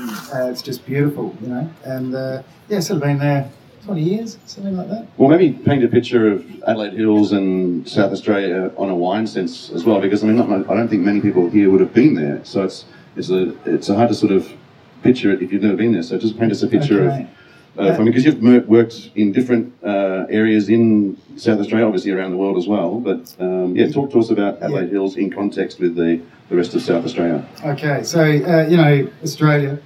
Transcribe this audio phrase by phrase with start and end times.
[0.00, 1.70] uh, it's just beautiful, you know.
[1.84, 3.50] And uh, yeah, sort of been there
[3.84, 5.06] 20 years, something like that.
[5.16, 9.70] Well, maybe paint a picture of Adelaide Hills and South Australia on a wine sense
[9.70, 12.14] as well, because I mean, not, I don't think many people here would have been
[12.14, 12.44] there.
[12.44, 12.84] So it's
[13.16, 14.52] it's a it's a hard to sort of
[15.02, 16.02] picture it if you've never been there.
[16.02, 17.22] So just paint us a picture Okay.
[17.22, 17.28] of.
[17.78, 22.36] Uh, from because you've worked in different uh, areas in South Australia, obviously around the
[22.36, 22.98] world as well.
[22.98, 26.74] But um, yeah, talk to us about Adelaide Hills in context with the, the rest
[26.74, 27.46] of South Australia.
[27.64, 29.78] Okay, so uh, you know Australia.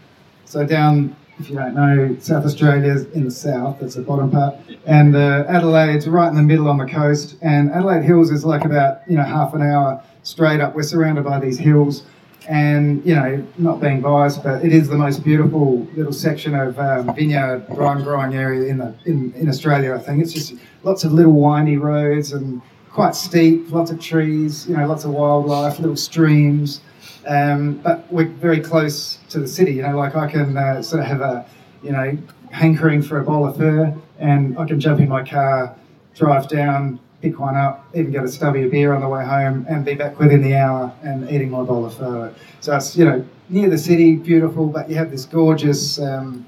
[0.53, 3.79] So down, if you don't know, South Australia's in the south.
[3.81, 4.55] That's the bottom part,
[4.85, 7.37] and uh, Adelaide's right in the middle on the coast.
[7.41, 10.75] And Adelaide Hills is like about you know half an hour straight up.
[10.75, 12.03] We're surrounded by these hills,
[12.51, 16.79] and you know, not being biased, but it is the most beautiful little section of
[16.79, 19.95] um, vineyard wine growing area in the in, in Australia.
[19.95, 24.69] I think it's just lots of little windy roads and quite steep, lots of trees,
[24.69, 26.83] you know, lots of wildlife, little streams.
[27.27, 31.01] Um, but we're very close to the city, you know, like I can uh, sort
[31.01, 31.47] of have a,
[31.83, 32.19] you know,
[32.51, 35.75] hankering for a bowl of pho and I can jump in my car,
[36.15, 39.65] drive down, pick one up, even get a stubby of beer on the way home
[39.69, 42.35] and be back within the hour and eating my bowl of pho.
[42.61, 46.47] So it's, you know, near the city, beautiful, but you have this gorgeous, um,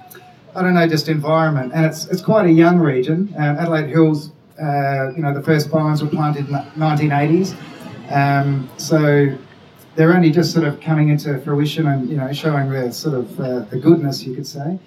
[0.54, 1.72] I don't know, just environment.
[1.74, 3.32] And it's, it's quite a young region.
[3.36, 4.30] Um, Adelaide Hills,
[4.60, 7.56] uh, you know, the first vines were planted in the 1980s.
[8.10, 9.36] Um, so
[9.96, 13.40] they're only just sort of coming into fruition and, you know, showing their sort of
[13.40, 14.78] uh, the goodness, you could say.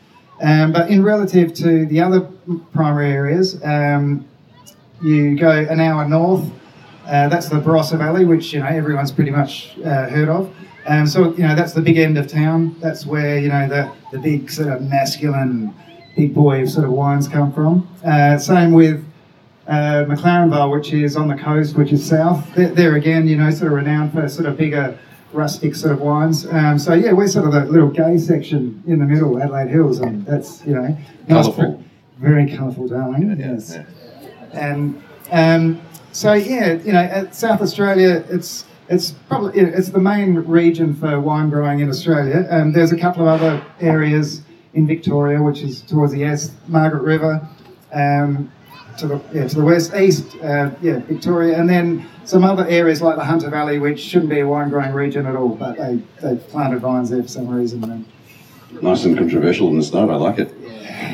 [0.41, 2.21] Um, but in relative to the other
[2.73, 4.25] primary areas, um,
[5.01, 6.49] you go an hour north.
[7.05, 10.53] Uh, that's the Barossa Valley, which you know everyone's pretty much uh, heard of.
[10.85, 12.75] Um, so you know that's the big end of town.
[12.79, 15.73] That's where you know the the big sort of masculine,
[16.15, 17.87] big boy sort of wines come from.
[18.05, 19.05] Uh, same with
[19.67, 22.53] uh, McLaren Vale, which is on the coast, which is south.
[22.55, 24.97] There, there again, you know, sort of renowned for sort of bigger
[25.33, 26.45] rustic sort of wines.
[26.47, 29.99] Um, so yeah, we're sort of the little gay section in the middle, Adelaide Hills,
[29.99, 31.83] and that's you know Colourful.
[32.17, 33.37] very colourful, darling.
[33.39, 33.77] yes.
[34.53, 35.01] And
[35.31, 35.81] um,
[36.11, 41.19] so yeah, you know, at South Australia, it's it's probably it's the main region for
[41.19, 42.47] wine growing in Australia.
[42.49, 44.41] Um, there's a couple of other areas
[44.73, 47.45] in Victoria, which is towards the east, Margaret River,
[47.91, 48.51] um,
[48.97, 53.01] to the yeah, to the west, east, uh, yeah, Victoria, and then some other areas
[53.01, 56.01] like the Hunter Valley, which shouldn't be a wine growing region at all, but they
[56.21, 57.83] they planted vines there for some reason.
[57.83, 58.05] And,
[58.81, 60.09] Nice and controversial in the start.
[60.09, 60.53] I like it.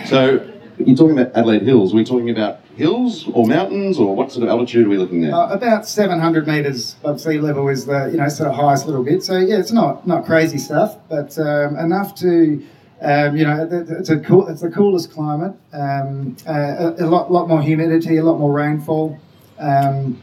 [0.07, 0.49] So
[0.79, 1.93] you're talking about Adelaide Hills.
[1.93, 5.23] Are we talking about hills or mountains or what sort of altitude are we looking
[5.25, 5.33] at?
[5.33, 9.03] Uh, about 700 metres above sea level is the you know sort of highest little
[9.03, 9.23] bit.
[9.23, 12.65] So yeah, it's not not crazy stuff, but um, enough to
[13.03, 15.53] um, you know it's a cool it's the coolest climate.
[15.73, 19.19] Um, uh, a, a lot lot more humidity, a lot more rainfall,
[19.59, 20.21] um,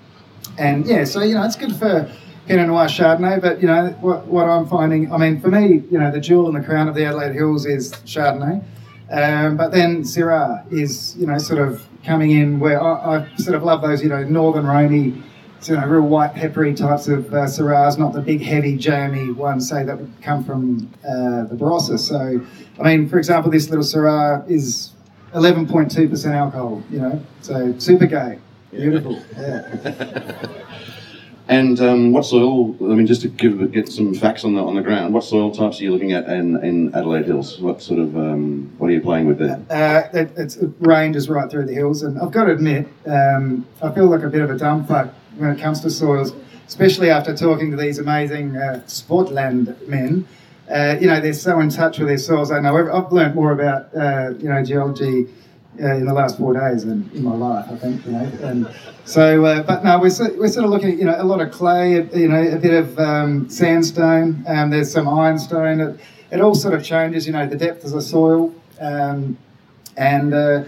[0.59, 2.11] and yeah, so you know it's good for
[2.47, 3.41] Pinot Noir Chardonnay.
[3.41, 6.49] But you know what what I'm finding, I mean for me, you know the jewel
[6.49, 8.65] in the crown of the Adelaide Hills is Chardonnay.
[9.11, 13.57] Um, but then Syrah is, you know, sort of coming in where I, I sort
[13.57, 15.21] of love those, you know, northern rainy,
[15.69, 19.69] you know, real white peppery types of uh, Syrahs, not the big heavy jammy ones,
[19.69, 21.98] say that would come from uh, the Barossa.
[21.98, 22.41] So,
[22.78, 24.93] I mean, for example, this little Syrah is
[25.34, 28.38] 11.2% alcohol, you know, so super gay,
[28.70, 29.22] beautiful.
[29.37, 30.47] Yeah.
[31.50, 32.76] And um, what soil?
[32.81, 35.12] I mean, just to give get some facts on the on the ground.
[35.12, 37.59] What soil types are you looking at in, in Adelaide Hills?
[37.59, 39.60] What sort of um, what are you playing with there?
[39.69, 43.66] Uh, it, it's, it ranges right through the hills, and I've got to admit, um,
[43.82, 46.33] I feel like a bit of a dumb fuck when it comes to soils,
[46.67, 50.27] especially after talking to these amazing uh, Swartland men.
[50.71, 52.53] Uh, you know, they're so in touch with their soils.
[52.53, 55.27] I know I've, learned more about uh, you know geology
[55.83, 58.06] uh, in the last four days than in my life, I think.
[58.06, 58.75] You know, and
[59.05, 61.50] so, uh, but no, we're, we're sort of looking at you know a lot of
[61.50, 64.45] clay, you know, a bit of um, sandstone.
[64.47, 65.81] Um, there's some ironstone.
[65.81, 66.00] It,
[66.31, 67.27] it all sort of changes.
[67.27, 68.55] You know, the depth of the soil.
[68.79, 69.37] Um,
[69.97, 70.65] and uh,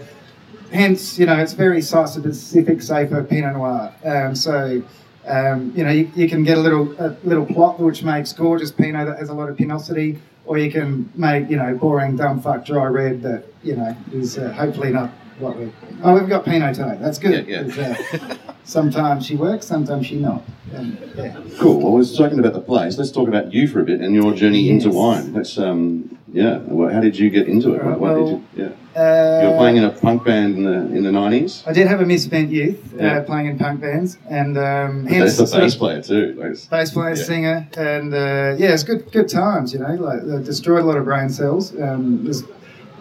[0.73, 3.93] hence, you know, it's very site-specific, say for Pinot Noir.
[4.03, 4.81] Um, so,
[5.27, 8.71] um, you know, you, you can get a little a little plot which makes gorgeous
[8.71, 12.41] Pinot that has a lot of pinosity, or you can make, you know, boring, dumb
[12.41, 15.09] fuck dry red that, you know, is uh, hopefully not
[15.39, 15.71] what we.
[16.03, 16.97] Oh, we've got Pinot today.
[16.99, 17.47] That's good.
[17.47, 17.95] Yeah, yeah.
[17.95, 20.43] 'cause, uh, sometimes she works, sometimes she not.
[20.73, 21.39] And, yeah.
[21.59, 21.79] Cool.
[21.81, 22.97] Well, we're talking about the place.
[22.97, 25.31] Let's talk about you for a bit and your journey into wine.
[25.33, 26.57] Let's um, yeah.
[26.65, 27.81] Well, how did you get into it?
[27.83, 28.69] Right, What- what did you, yeah.
[28.95, 31.63] Uh, You were playing in a punk band in the in the nineties.
[31.65, 33.17] I did have a misspent youth Yeah.
[33.17, 36.35] uh, playing in punk bands, and um, hence the bass player too.
[36.37, 37.23] Like, bass player, Yeah.
[37.31, 39.73] singer, and uh, yeah, it's good good times.
[39.73, 41.73] You know, like uh, destroyed a lot of brain cells.
[41.79, 42.29] Um,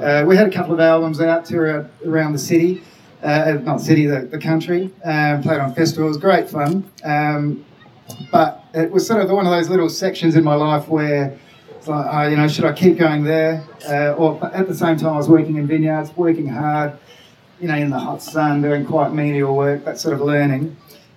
[0.01, 2.81] uh, we had a couple of albums out to around, around the city,
[3.23, 4.91] uh, not city, the, the country.
[5.05, 6.85] Um, played on festivals, great fun.
[7.05, 7.65] Um,
[8.33, 11.35] but it was sort of one of those little sections in my life where
[11.83, 13.65] it's like, oh, you know, should I keep going there?
[13.89, 16.97] Uh, or at the same time, I was working in vineyards, working hard,
[17.61, 20.77] you know, in the hot sun, doing quite menial work, that sort of learning.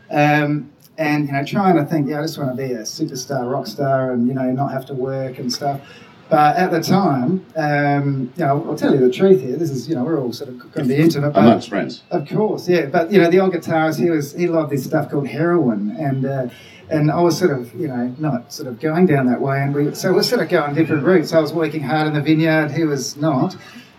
[0.09, 3.51] Um, and, you know, trying to think, yeah, I just want to be a superstar,
[3.51, 5.81] rock star, and, you know, not have to work and stuff.
[6.29, 9.57] But at the time, um, you know, I'll tell you the truth here.
[9.57, 11.29] This is, you know, we're all sort of going to be intimate.
[11.33, 12.01] But Amongst friends.
[12.09, 12.87] Of course, yeah.
[12.87, 16.25] But you know, the old guitarist, he was he loved this stuff called heroin, and
[16.25, 16.47] uh,
[16.89, 19.61] and I was sort of, you know, not sort of going down that way.
[19.61, 21.33] And we so we're sort of going different routes.
[21.33, 22.71] I was working hard in the vineyard.
[22.71, 23.55] He was not.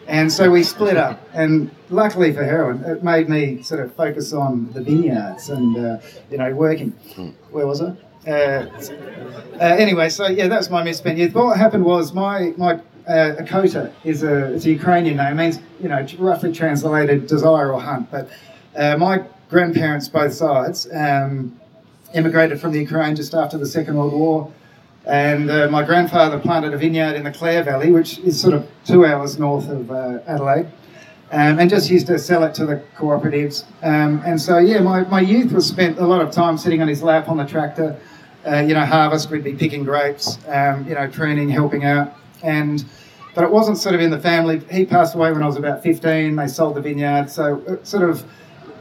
[0.08, 4.32] And so we split up, and luckily for heroin, it made me sort of focus
[4.32, 5.98] on the vineyards and uh,
[6.30, 6.90] you know working.
[7.50, 7.96] Where was I?
[8.26, 8.68] Uh,
[9.54, 11.34] uh, anyway, so yeah, that's my misspent youth.
[11.34, 12.74] What happened was my my
[13.08, 15.32] uh, Ochota is a it's a Ukrainian name.
[15.32, 18.10] It means you know roughly translated desire or hunt.
[18.10, 18.28] But
[18.76, 21.60] uh, my grandparents, both sides, um,
[22.16, 24.52] immigrated from the Ukraine just after the Second World War.
[25.04, 28.68] And uh, my grandfather planted a vineyard in the Clare Valley, which is sort of
[28.84, 30.66] two hours north of uh, Adelaide,
[31.30, 33.64] um, and just used to sell it to the cooperatives.
[33.82, 36.88] Um, and so, yeah, my, my youth was spent a lot of time sitting on
[36.88, 37.96] his lap on the tractor.
[38.44, 42.16] Uh, you know, harvest, we'd be picking grapes, um, you know, pruning, helping out.
[42.42, 42.84] And
[43.34, 44.60] but it wasn't sort of in the family.
[44.70, 46.36] He passed away when I was about 15.
[46.36, 48.24] They sold the vineyard, so sort of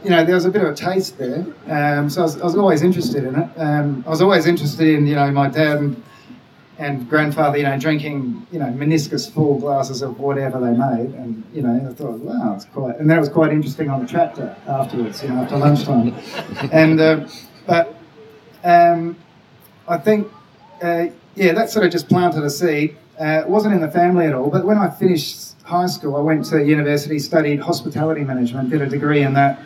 [0.04, 1.46] you know, there was a bit of a taste there.
[1.66, 3.50] Um, so I was, I was, always interested in it.
[3.56, 6.02] Um, I was always interested in, you know, my dad and
[6.78, 11.42] and grandfather, you know, drinking, you know, meniscus full glasses of whatever they made, and
[11.52, 14.54] you know, I thought, wow, it's quite, and that was quite interesting on the tractor
[14.66, 16.14] afterwards, you know, after lunchtime,
[16.72, 17.26] and uh,
[17.66, 17.96] but
[18.62, 19.16] um,
[19.88, 20.30] I think,
[20.82, 22.96] uh, yeah, that sort of just planted a seed.
[23.18, 26.20] Uh, it wasn't in the family at all, but when I finished high school, I
[26.20, 29.58] went to university, studied hospitality management, did a degree in that.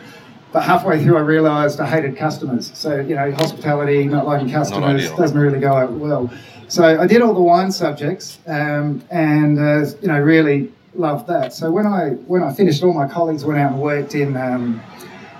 [0.51, 2.71] But halfway through, I realised I hated customers.
[2.73, 6.29] So, you know, hospitality, not liking customers, not doesn't really go out well.
[6.67, 11.53] So I did all the wine subjects, um, and uh, you know really loved that.
[11.53, 14.81] So when I when I finished, all my colleagues went out and worked in um,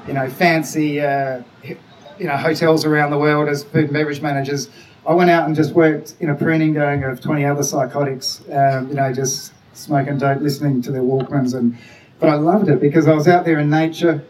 [0.07, 4.69] you know fancy uh, you know hotels around the world as food and beverage managers.
[5.07, 8.89] I went out and just worked in a pruning gang of 20 other psychotics, um,
[8.89, 11.77] you know, just smoking dope, listening to their Walkmans, and
[12.19, 14.21] but I loved it because I was out there in nature,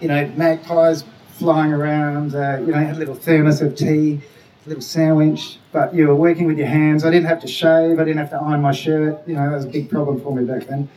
[0.00, 4.20] you know, magpies flying around, uh, you know, had a little thermos of tea
[4.66, 7.02] a little sandwich, but you were working with your hands.
[7.04, 7.98] I didn't have to shave.
[7.98, 9.26] I didn't have to iron my shirt.
[9.26, 10.88] You know, that was a big problem for me back then.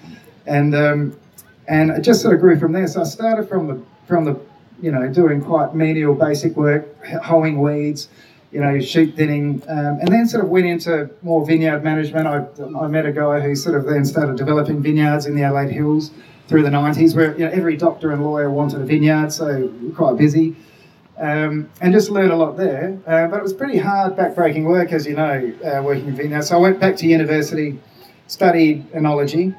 [0.45, 1.18] And um,
[1.68, 2.88] and it just sort of grew from there.
[2.88, 4.39] So I started from the from the
[4.81, 6.86] you know doing quite menial basic work,
[7.24, 8.09] hoeing weeds,
[8.51, 12.27] you know, sheep thinning, um, and then sort of went into more vineyard management.
[12.27, 12.45] I,
[12.77, 16.12] I met a guy who sort of then started developing vineyards in the Adelaide Hills
[16.51, 20.18] through the 90s, where you know every doctor and lawyer wanted a vineyard, so quite
[20.18, 20.56] busy
[21.21, 23.00] um, and just learned a lot there.
[23.06, 26.50] Uh, but it was pretty hard, backbreaking work, as you know, uh, working in vineyards.
[26.50, 27.80] So I went back to university,
[28.27, 29.56] studied enology,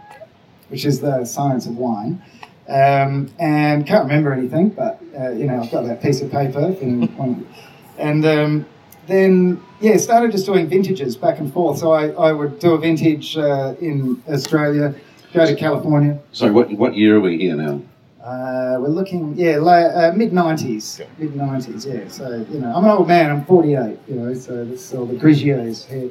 [0.68, 2.20] which is the science of wine,
[2.68, 6.76] um, and can't remember anything, but uh, you know, I've got that piece of paper.
[7.98, 8.66] and um,
[9.06, 11.78] then, yeah, started just doing vintages back and forth.
[11.78, 14.94] So I, I would do a vintage uh, in Australia,
[15.32, 16.19] go to California.
[16.32, 17.81] Sorry, what, what year are we here now?
[18.23, 22.06] Uh, we're looking, yeah, uh, mid nineties, mid nineties, yeah.
[22.06, 23.31] So you know, I'm an old man.
[23.31, 23.99] I'm 48.
[24.06, 26.11] You know, so this all the Grigios here.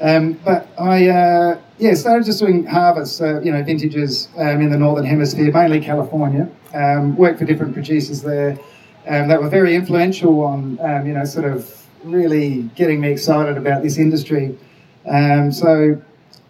[0.00, 4.70] Um, but I, uh, yeah, started just doing harvests, uh, you know, vintages um, in
[4.70, 6.48] the northern hemisphere, mainly California.
[6.74, 8.58] Um, worked for different producers there
[9.06, 13.56] um, that were very influential on, um, you know, sort of really getting me excited
[13.56, 14.58] about this industry.
[15.06, 16.02] Um, so,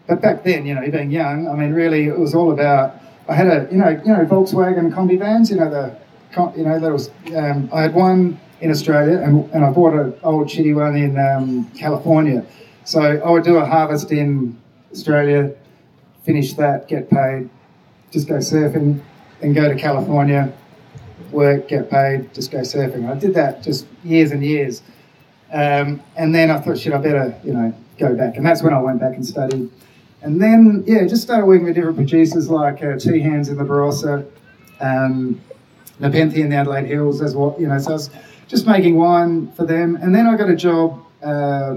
[0.07, 3.35] but back then, you know, being young, I mean, really, it was all about I
[3.35, 5.51] had a you know you know Volkswagen combi vans.
[5.51, 5.97] You know the
[6.57, 7.11] you know those.
[7.35, 11.19] Um, I had one in Australia and, and I bought an old shitty one in
[11.19, 12.45] um, California.
[12.85, 14.59] So I would do a harvest in
[14.93, 15.55] Australia,
[16.25, 17.51] finish that, get paid,
[18.11, 19.03] just go surfing,
[19.43, 20.53] and go to California,
[21.31, 23.11] work, get paid, just go surfing.
[23.11, 24.83] I did that just years and years.
[25.53, 28.37] Um, and then I thought, shit, I better, you know, go back.
[28.37, 29.71] And that's when I went back and studied
[30.25, 33.65] and then, yeah, just started working with different producers like uh, Two Hands in the
[33.65, 34.27] Barossa,
[34.81, 35.41] um,
[36.01, 38.11] Nepenthe in the Adelaide Hills, as what, you know, so I was
[38.49, 39.97] just making wine for them.
[39.97, 41.77] And then I got a job uh,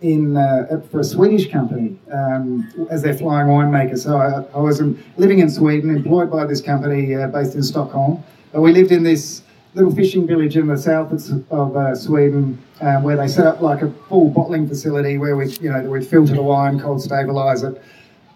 [0.00, 3.98] in uh, for a Swedish company um, as their flying winemaker.
[3.98, 4.80] So I, I was
[5.16, 8.22] living in Sweden, employed by this company uh, based in Stockholm.
[8.52, 9.42] But we lived in this
[9.78, 11.12] little fishing village in the south
[11.50, 15.46] of uh, Sweden, um, where they set up like a full bottling facility where we,
[15.60, 17.80] you know, we'd filter the wine, cold stabilise it.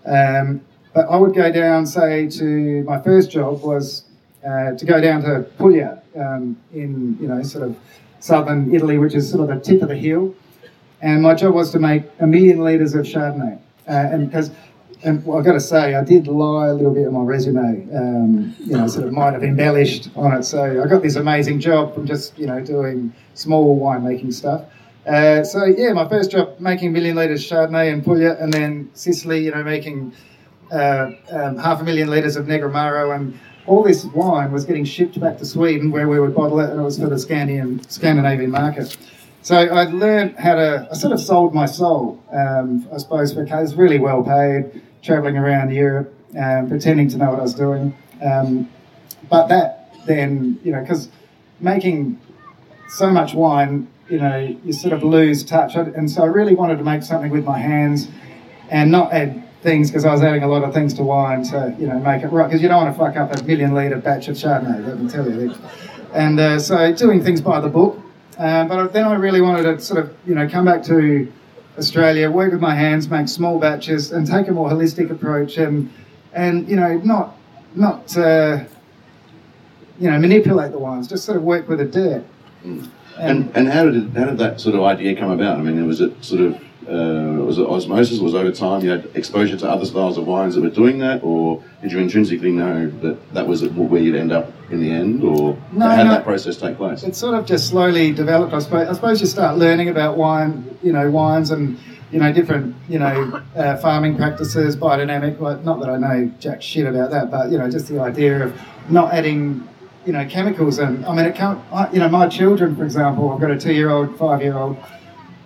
[0.08, 0.61] Um,
[0.94, 4.04] but I would go down, say, to my first job was
[4.44, 7.76] uh, to go down to Puglia um, in, you know, sort of
[8.20, 10.34] southern Italy, which is sort of the tip of the hill.
[11.02, 13.58] and my job was to make a million litres of Chardonnay.
[13.88, 14.52] Uh, and because
[15.04, 17.88] and well, I've got to say, I did lie a little bit on my resume.
[17.94, 20.44] Um, you know, sort of might have embellished on it.
[20.44, 24.64] So I got this amazing job from just you know doing small winemaking stuff.
[25.06, 28.90] Uh, so yeah, my first job making a million litres Chardonnay and Puglia, and then
[28.94, 30.12] Sicily, you know, making
[30.71, 35.18] uh, um, half a million litres of Negroamaro, and all this wine was getting shipped
[35.18, 38.52] back to Sweden, where we would bottle it, and it was for the Scandinavian Scandinavian
[38.52, 38.97] market.
[39.44, 40.88] So I learned how to.
[40.88, 45.73] I sort of sold my soul, um, I suppose, was really well paid traveling around
[45.73, 47.97] Europe, um, pretending to know what I was doing.
[48.25, 48.71] Um,
[49.28, 51.09] but that then, you know, because
[51.61, 52.21] making
[52.88, 55.75] so much wine, you know, you sort of lose touch.
[55.75, 58.09] And so I really wanted to make something with my hands
[58.71, 61.75] and not add things because I was adding a lot of things to wine to,
[61.78, 62.47] you know, make it right.
[62.47, 65.09] Because you don't want to fuck up a million litre batch of Chardonnay, let me
[65.09, 65.54] tell you.
[66.12, 67.99] And uh, so doing things by the book.
[68.38, 71.32] Um, but then I really wanted to sort of, you know, come back to
[71.78, 75.90] Australia, work with my hands, make small batches, and take a more holistic approach, and
[76.32, 77.36] and you know not
[77.74, 78.64] not uh,
[79.98, 82.24] you know manipulate the wines, just sort of work with the dirt.
[82.64, 82.90] Mm.
[83.18, 85.58] And, and, and how did it, how did that sort of idea come about?
[85.58, 88.18] I mean, was it sort of uh, was it osmosis?
[88.18, 91.22] Was over time you had exposure to other styles of wines that were doing that,
[91.22, 95.22] or did you intrinsically know that that was where you'd end up in the end,
[95.22, 97.02] or no, how did no, that process take place?
[97.02, 98.52] It sort of just slowly developed.
[98.52, 98.88] I suppose.
[98.88, 101.78] I suppose you start learning about wine, you know, wines and
[102.10, 105.38] you know different you know uh, farming practices, biodynamic.
[105.38, 108.44] Well, not that I know jack shit about that, but you know just the idea
[108.44, 109.68] of not adding
[110.04, 111.60] you know chemicals and I mean it can't.
[111.92, 114.76] You know, my children, for example, I've got a two-year-old, five-year-old,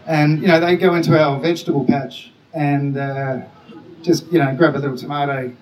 [0.07, 3.41] and you know they go into our vegetable patch and uh,
[4.03, 5.53] just you know grab a little tomato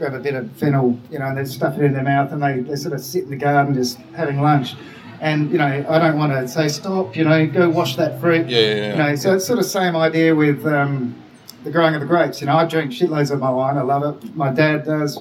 [0.00, 2.42] grab a bit of fennel, you know, and they stuff it in their mouth and
[2.42, 4.74] they, they sort of sit in the garden just having lunch.
[5.20, 8.48] And, you know, I don't want to say, stop, you know, go wash that fruit.
[8.48, 8.92] Yeah, yeah, yeah.
[8.92, 11.14] You know, so it's sort of same idea with um,
[11.64, 12.40] the growing of the grapes.
[12.40, 13.76] You know, I drink shitloads of my wine.
[13.76, 14.34] I love it.
[14.34, 15.18] My dad does.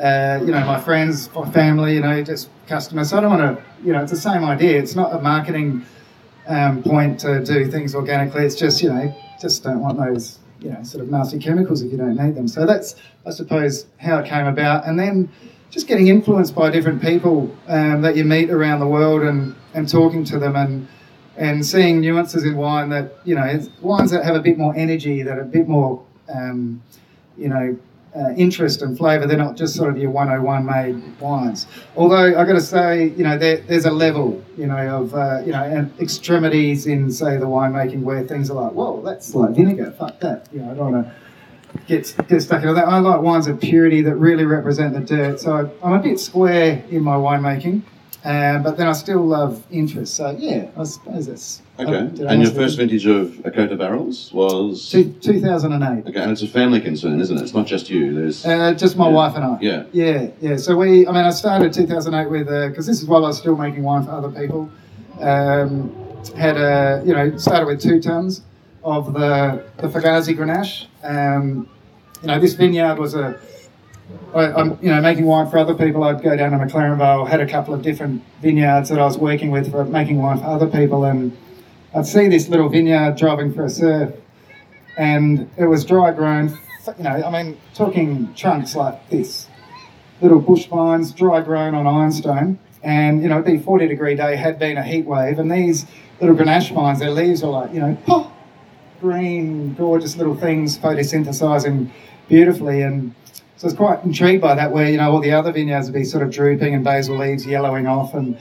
[0.00, 3.10] Uh, you know, my friends, my family, you know, just customers.
[3.10, 4.78] So I don't want to, you know, it's the same idea.
[4.78, 5.84] It's not a marketing
[6.46, 8.44] um, point to do things organically.
[8.44, 11.90] It's just, you know, just don't want those you know, sort of nasty chemicals if
[11.90, 12.46] you don't need them.
[12.46, 12.94] So that's,
[13.26, 14.86] I suppose, how it came about.
[14.86, 15.30] And then
[15.70, 19.88] just getting influenced by different people um, that you meet around the world and, and
[19.88, 20.88] talking to them and
[21.36, 24.74] and seeing nuances in wine that you know it's wines that have a bit more
[24.76, 26.82] energy, that are a bit more um,
[27.38, 27.78] you know
[28.14, 29.26] uh, interest and flavour.
[29.26, 31.66] They're not just sort of your 101 made wines.
[31.96, 35.42] Although I've got to say, you know, there, there's a level, you know, of, uh,
[35.44, 39.92] you know, extremities in, say, the winemaking where things are like, whoa, that's like vinegar,
[39.92, 40.48] fuck that.
[40.52, 41.14] You know, I don't want to
[41.86, 42.88] get, get stuck into that.
[42.88, 45.40] I like wines of purity that really represent the dirt.
[45.40, 47.82] So I'm a bit square in my winemaking.
[48.22, 50.14] Um, but then I still love interest.
[50.14, 52.26] So yeah, I suppose that's okay.
[52.26, 56.08] and your first vintage of Ochota barrels was Two, 2008.
[56.08, 57.42] Okay, and it's a family concern, isn't it?
[57.42, 58.14] It's not just you.
[58.14, 59.14] There's uh, just my yeah.
[59.14, 59.58] wife and I.
[59.60, 60.56] Yeah, yeah, yeah.
[60.56, 63.38] So we, I mean, I started 2008 with because uh, this is while I was
[63.38, 64.70] still making wine for other people.
[65.20, 65.94] Um,
[66.36, 68.42] had a you know started with two tons
[68.84, 70.86] of the the Fugazi Grenache.
[71.02, 71.68] Um,
[72.22, 73.40] you know, this vineyard was a
[74.34, 76.04] I, am you know making wine for other people.
[76.04, 79.18] I'd go down to McLaren Vale, had a couple of different vineyards that I was
[79.18, 81.36] working with for making wine for other people, and
[81.92, 84.14] I'd see this little vineyard driving for a surf,
[84.96, 86.56] and it was dry grown.
[86.96, 89.48] You know, I mean, talking chunks like this,
[90.20, 94.58] little bush vines, dry grown on ironstone, and you know, be 40 degree day, had
[94.58, 95.84] been a heat wave, and these
[96.20, 98.32] little grenache vines, their leaves are like you know, oh,
[99.00, 101.90] green, gorgeous little things, photosynthesizing
[102.28, 103.16] beautifully, and
[103.56, 105.94] so I was quite intrigued by that, where you know all the other vineyards would
[105.94, 108.38] be sort of drooping and basil leaves yellowing off, and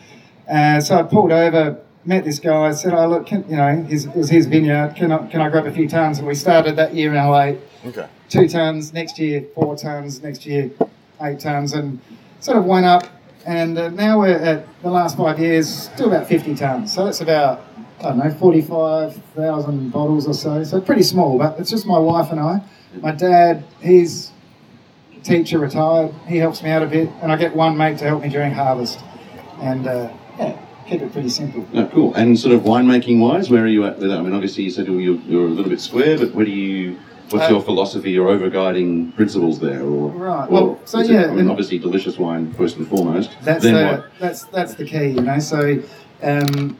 [0.47, 4.05] uh, so I pulled over, met this guy, said, "Oh look, can, you know, his,
[4.05, 4.95] it was his vineyard.
[4.95, 7.59] Can I can I grab a few tons?" And we started that year in 08.
[7.87, 8.07] Okay.
[8.29, 10.69] Two tons next year, four tons next year,
[11.21, 11.99] eight tons, and
[12.39, 13.03] sort of went up.
[13.45, 16.93] And uh, now we're at the last five years, still about 50 tons.
[16.93, 17.65] So that's about
[17.99, 20.63] I don't know, 45,000 bottles or so.
[20.63, 22.61] So pretty small, but it's just my wife and I.
[23.01, 24.31] My dad, he's
[25.23, 26.13] teacher retired.
[26.27, 28.53] He helps me out a bit, and I get one mate to help me during
[28.53, 28.99] harvest.
[29.59, 30.57] And uh, yeah,
[30.89, 31.65] keep it pretty simple.
[31.73, 32.13] Oh, cool.
[32.15, 34.19] And sort of winemaking wise, where are you at with that?
[34.19, 36.99] I mean, obviously you said you're, you're a little bit square, but where do you?
[37.29, 39.83] What's uh, your philosophy, your overguiding principles there?
[39.83, 40.49] Or, right.
[40.49, 43.29] Well, so yeah, it, I mean, obviously delicious wine first and foremost.
[43.43, 44.11] That's then the, what?
[44.19, 45.37] that's that's the key, you know.
[45.37, 45.79] So,
[46.23, 46.79] um,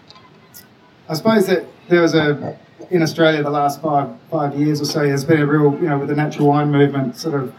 [1.08, 2.58] I suppose that there was a
[2.90, 5.02] in Australia the last five five years or so.
[5.02, 7.54] There's been a real, you know, with the natural wine movement, sort of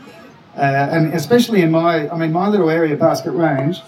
[0.57, 3.81] uh, and especially in my, I mean, my little area, Basket Range,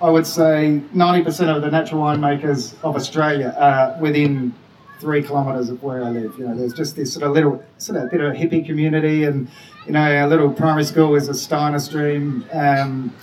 [0.00, 4.54] I would say 90% of the natural winemakers of Australia are within
[5.00, 6.38] three kilometres of where I live.
[6.38, 9.24] You know, there's just this sort of little, sort of bit of a hippie community,
[9.24, 9.48] and
[9.86, 12.44] you know, our little primary school is a Steiner stream.
[12.52, 13.14] Um,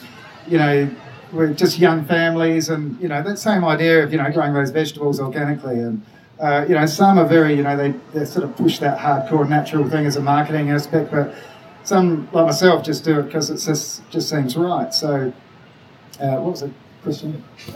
[0.48, 0.89] you know,
[1.32, 4.72] we're just young families, and you know, that same idea of you know growing those
[4.72, 6.03] vegetables organically, and
[6.39, 9.48] uh, you know, some are very, you know, they, they sort of push that hardcore
[9.48, 11.34] natural thing as a marketing aspect, but
[11.84, 14.94] some like myself just do it because it just just seems right.
[14.94, 15.34] So,
[16.20, 16.72] uh, what was the
[17.03, 17.43] question?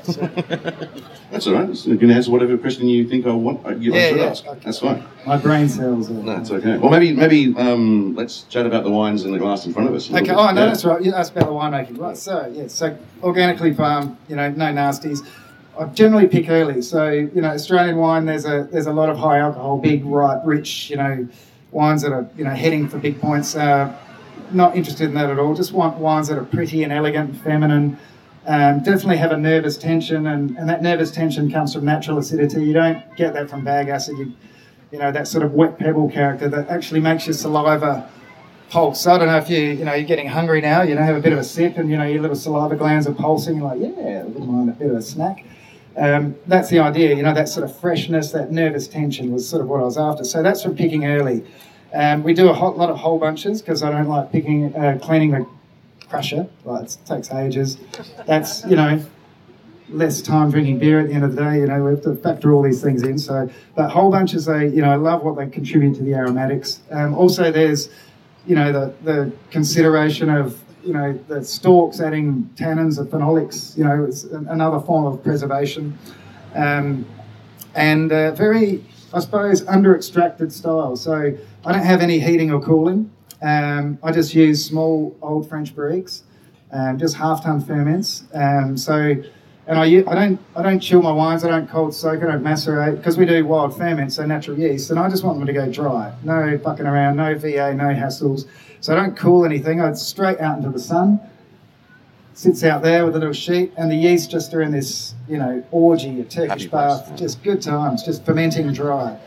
[1.32, 1.86] That's all right.
[1.86, 3.66] You can answer whatever question you think I want.
[3.66, 4.46] uh, You Yeah, should yeah, ask.
[4.48, 4.60] okay.
[4.64, 5.04] That's fine.
[5.26, 6.10] My brain cells.
[6.10, 6.78] Are, That's okay.
[6.78, 9.96] Well, maybe maybe um, let's chat about the wines in the glass in front of
[9.96, 10.10] us.
[10.10, 10.22] a Okay.
[10.28, 10.32] bit.
[10.36, 10.68] Oh no, Yeah.
[10.68, 11.04] that's right.
[11.04, 12.16] You asked about the winemaking, right?
[12.18, 15.20] So yeah, so organically farmed, you know, no nasties.
[15.80, 16.82] I generally pick early.
[16.82, 20.42] So you know, Australian wine, there's a there's a lot of high alcohol, big, ripe,
[20.46, 21.28] rich, you know,
[21.72, 23.56] wines that are you know heading for big points.
[23.56, 23.94] Uh,
[24.52, 25.54] not interested in that at all.
[25.54, 27.98] Just want wines that are pretty and elegant, and feminine.
[28.48, 32.64] Um, definitely have a nervous tension, and, and that nervous tension comes from natural acidity.
[32.64, 34.18] You don't get that from bag acid.
[34.18, 34.34] You,
[34.92, 38.10] you know, that sort of wet pebble character that actually makes your saliva
[38.70, 39.02] pulse.
[39.02, 41.18] So I don't know if you, you know, you're getting hungry now, you know, have
[41.18, 43.58] a bit of a sip and, you know, your little saliva glands are pulsing.
[43.58, 45.46] You're like, yeah, I wouldn't mind a bit of a snack.
[45.98, 49.62] Um, that's the idea, you know, that sort of freshness, that nervous tension was sort
[49.62, 50.24] of what I was after.
[50.24, 51.44] So that's from picking early.
[51.94, 55.00] Um, we do a hot, lot of whole bunches because I don't like picking, uh,
[55.02, 55.48] cleaning the
[56.10, 56.48] crusher.
[56.66, 57.78] Like it takes ages.
[58.26, 59.04] That's, you know,
[59.90, 61.60] less time drinking beer at the end of the day.
[61.60, 63.18] You know, we have to factor all these things in.
[63.18, 66.82] So, but whole bunches, they, you know, I love what they contribute to the aromatics.
[66.92, 67.90] Um, also, there's,
[68.46, 73.78] you know, the the consideration of, you know, the stalks adding tannins or phenolics.
[73.78, 75.98] You know, it's an- another form of preservation,
[76.56, 77.06] um,
[77.76, 78.84] and uh, very,
[79.14, 80.96] I suppose, under extracted style.
[80.96, 83.12] So I don't have any heating or cooling.
[83.42, 86.24] Um, I just use small old French barriques,
[86.72, 88.24] um, just half ton ferments.
[88.34, 89.16] Um, so,
[89.68, 91.44] and I, I don't I don't chill my wines.
[91.44, 92.24] I don't cold soak.
[92.24, 95.38] I don't macerate because we do wild ferments, so natural yeast, and I just want
[95.38, 96.14] them to go dry.
[96.24, 98.48] No fucking around, no VA, no hassles.
[98.80, 99.82] So I don't cool anything.
[99.82, 101.20] I straight out into the sun.
[102.34, 105.40] Sits out there with a little sheet, and the yeast just are in this, you
[105.40, 109.18] know, orgy, a Turkish Happy bath, just good times, just fermenting dry.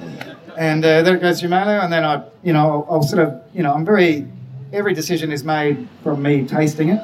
[0.60, 3.42] And uh, then it goes Malo, and then I, you know, I'll, I'll sort of,
[3.54, 4.28] you know, I'm very,
[4.74, 7.00] every decision is made from me tasting it.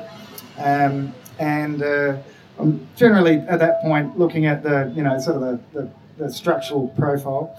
[0.59, 2.19] Um, and uh,
[2.59, 6.31] I'm generally at that point looking at the, you know, sort of the, the, the
[6.31, 7.59] structural profile.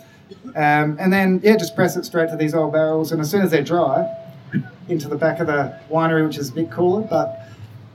[0.55, 3.12] Um, and then, yeah, just press it straight to these old barrels.
[3.12, 4.07] And as soon as they're dry,
[4.89, 7.49] into the back of the winery, which is a bit cooler, but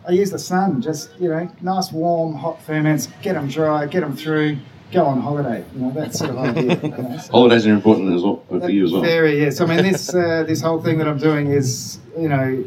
[0.09, 4.01] I use the sun, just, you know, nice, warm, hot ferments, get them dry, get
[4.01, 4.59] them through,
[4.93, 5.65] go on holiday.
[5.75, 6.79] You know, that sort of idea.
[6.83, 9.03] you know, so- Holidays are important as well for you as well.
[9.03, 9.61] very yes.
[9.61, 12.65] I mean, this uh, this whole thing that I'm doing is, you know,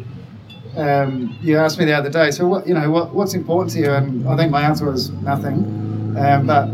[0.78, 2.32] um, you asked me the other day.
[2.32, 3.92] So what you know, what what's important to you?
[3.92, 5.58] And I think my answer was nothing.
[6.18, 6.68] Um, but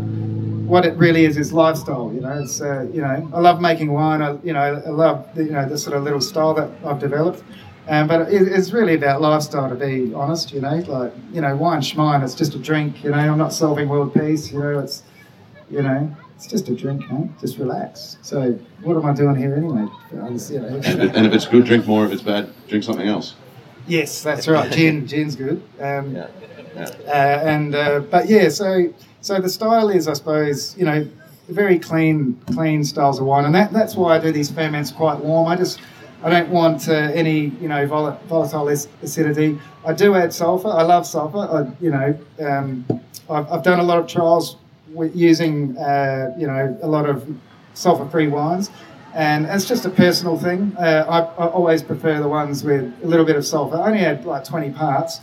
[0.72, 2.12] what it really is is lifestyle.
[2.14, 4.22] You know, it's uh, you know, I love making wine.
[4.22, 6.98] I you know, I love the, you know the sort of little style that I've
[6.98, 7.42] developed.
[7.88, 10.52] Um, but it, it's really about lifestyle, to be honest.
[10.52, 12.22] You know, like you know, wine schmine.
[12.24, 13.02] It's just a drink.
[13.04, 14.52] You know, I'm not solving world peace.
[14.52, 15.02] You know, it's
[15.72, 17.30] you know, it's just a drink, mate.
[17.40, 18.18] Just relax.
[18.22, 19.86] So, what am I doing here anyway?
[20.12, 22.04] You know, And if it's good, drink more.
[22.06, 23.34] If it's bad, drink something else.
[23.88, 24.70] yes, that's right.
[24.70, 25.62] Gin, gin's good.
[25.80, 26.28] Um, Yeah.
[26.74, 26.88] Yeah.
[27.06, 27.12] uh,
[27.52, 31.06] and uh, but yeah, so so the style is, I suppose, you know,
[31.48, 35.18] very clean, clean styles of wine, and that that's why I do these ferments quite
[35.18, 35.48] warm.
[35.48, 35.80] I just
[36.22, 39.58] I don't want uh, any, you know, vol- volatile acidity.
[39.84, 40.68] I do add sulfur.
[40.68, 41.38] I love sulfur.
[41.38, 42.86] I, you know, um,
[43.28, 44.56] I've, I've done a lot of trials
[45.14, 47.28] using, uh, you know, a lot of
[47.74, 48.70] sulfur-free wines.
[49.14, 50.74] And it's just a personal thing.
[50.78, 53.76] Uh, I, I always prefer the ones with a little bit of sulfur.
[53.76, 55.20] I only add like 20 parts,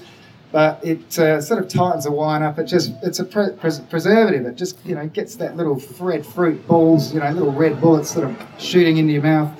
[0.51, 2.59] but it uh, sort of tightens the wine up.
[2.59, 4.45] It just it's a pre- pres- preservative.
[4.45, 8.11] It just you know gets that little red fruit balls, you know, little red bullets
[8.11, 9.59] sort of shooting into your mouth,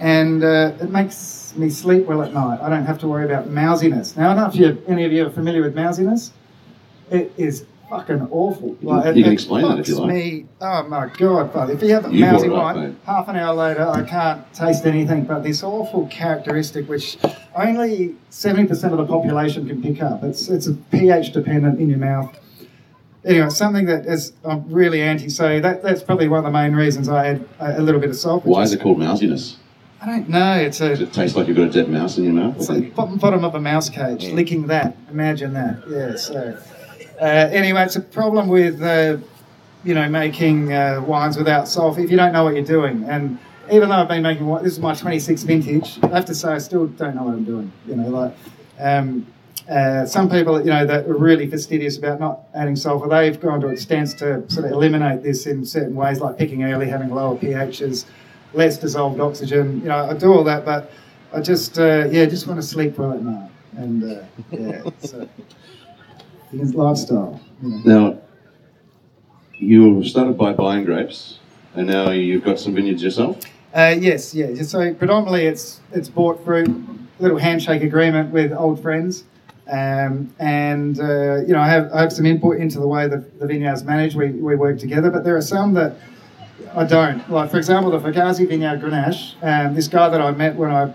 [0.00, 2.60] and uh, it makes me sleep well at night.
[2.60, 4.16] I don't have to worry about mousiness.
[4.16, 6.32] Now I don't know if you any of you are familiar with mousiness.
[7.10, 8.76] It is fucking awful.
[8.80, 10.14] Like, you can it explain that if you like.
[10.14, 13.54] Me, oh my god, but if you have a You mousy wine, half an hour
[13.54, 17.18] later I can't taste anything but this awful characteristic which
[17.54, 20.24] only 70% of the population can pick up.
[20.24, 22.38] It's, it's a pH dependent in your mouth.
[23.26, 25.28] Anyway, something that is I'm really anti.
[25.28, 28.10] So that, that's probably one of the main reasons I had a, a little bit
[28.10, 28.46] of salt.
[28.46, 29.56] Why is it called mousiness?
[30.00, 30.54] I don't know.
[30.54, 32.56] It's a Does it tastes like you've got a dead mouse in your mouth?
[32.56, 34.96] it's like bottom, bottom of a mouse cage, licking that.
[35.10, 35.84] Imagine that.
[35.88, 36.16] Yeah.
[36.16, 36.58] So
[37.26, 39.18] anyway, it's a problem with uh,
[39.84, 43.04] you know making uh, wines without sulfur if you don't know what you're doing.
[43.04, 43.38] And
[43.70, 45.98] even though I've been making wine, this is my 26th vintage.
[46.02, 47.72] I have to say I still don't know what I'm doing.
[47.86, 48.34] You know, like
[48.78, 49.26] um,
[49.68, 53.60] uh, some people, you know, that are really fastidious about not adding sulfur, they've gone
[53.60, 57.36] to extents to sort of eliminate this in certain ways, like picking early, having lower
[57.36, 58.04] pHs,
[58.54, 59.80] less dissolved oxygen.
[59.80, 60.90] You know, I do all that, but
[61.32, 63.50] I just, uh, yeah, just want to sleep well at night.
[63.76, 65.28] And uh, yeah, so
[66.52, 67.40] it's lifestyle.
[67.62, 68.10] You know.
[68.10, 68.18] Now,
[69.54, 71.38] you started by buying grapes,
[71.74, 73.38] and now you've got some vineyards yourself.
[73.74, 74.62] Uh, yes, yeah.
[74.62, 79.24] So predominantly, it's it's bought fruit, a little handshake agreement with old friends,
[79.70, 83.38] um, and uh, you know I have I have some input into the way that
[83.38, 84.16] the vineyards managed.
[84.16, 85.96] We we work together, but there are some that
[86.74, 87.28] I don't.
[87.30, 89.36] Like for example, the Fugazi Vineyard Grenache.
[89.42, 90.92] Um, this guy that I met when I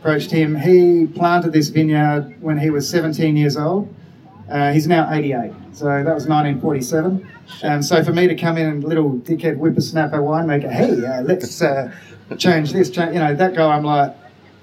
[0.00, 3.92] approached him, he planted this vineyard when he was 17 years old.
[4.48, 7.28] Uh, he's now 88, so that was 1947.
[7.62, 11.60] And so for me to come in and little dickhead whippersnapper winemaker, hey, uh, let's
[11.60, 11.92] uh,
[12.38, 14.14] change this, change, you know, that guy, I'm like,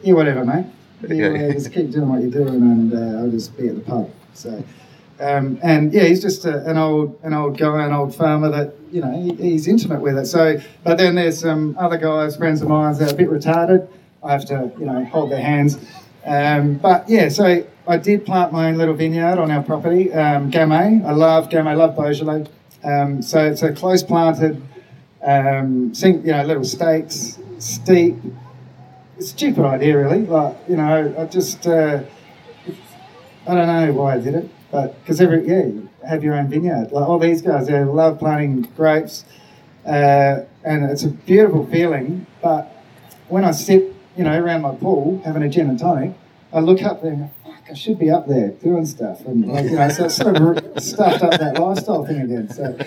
[0.02, 0.66] yeah, whatever, mate.
[1.04, 4.10] Uh, just keep doing what you're doing, and uh, I'll just be at the pub.
[4.34, 4.64] So,
[5.20, 8.74] um, and yeah, he's just a, an old, an old guy, an old farmer that
[8.92, 10.28] you know he, he's intimate with it.
[10.28, 13.90] So, but then there's some other guys, friends of mine, that are a bit retarded.
[14.24, 15.78] I have to, you know, hold their hands.
[16.26, 20.52] Um, but yeah, so I did plant my own little vineyard on our property, um,
[20.52, 21.06] Gamay.
[21.06, 22.46] I love Gamay, love Beaujolais.
[22.84, 24.62] Um, so it's a close planted,
[25.22, 28.16] um, sink, you know, little stakes, steep.
[29.18, 30.26] It's a stupid idea, really.
[30.26, 32.04] Like, you know, I just, uh,
[33.48, 36.48] I don't know why I did it, but because every, yeah, you have your own
[36.48, 36.92] vineyard.
[36.92, 39.26] Like all these guys, they love planting grapes,
[39.86, 42.26] uh, and it's a beautiful feeling.
[42.42, 42.74] But
[43.28, 46.14] when I sit, you know, around my pool having a gin and tonic,
[46.52, 49.26] I look up there and go, fuck, I should be up there doing stuff.
[49.26, 52.50] And, like, you know, so it's sort of stuffed up that lifestyle thing again.
[52.50, 52.78] So,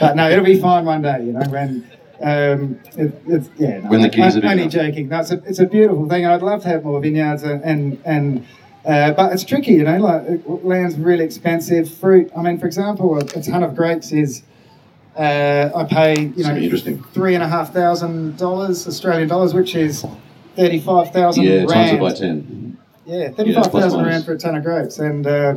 [0.00, 1.90] but no, it'll be fine one day, you know, when.
[2.20, 3.80] Um, it, it's yeah.
[3.80, 5.08] No, When the keys are big only joking.
[5.08, 6.24] No, it's a, it's a beautiful thing.
[6.24, 8.46] I'd love to have more vineyards and and, and
[8.86, 9.98] uh, but it's tricky, you know.
[9.98, 11.92] Like land's really expensive.
[11.92, 12.30] Fruit.
[12.36, 14.42] I mean, for example, a, a ton of grapes is.
[15.16, 20.04] Uh, I pay you know three and a half thousand dollars Australian dollars, which is
[20.56, 21.44] thirty five thousand.
[21.44, 22.16] Yeah, times it by rand.
[22.18, 22.78] ten.
[23.06, 24.12] Yeah, thirty-five thousand minus.
[24.12, 25.56] rand for a ton of grapes, and uh,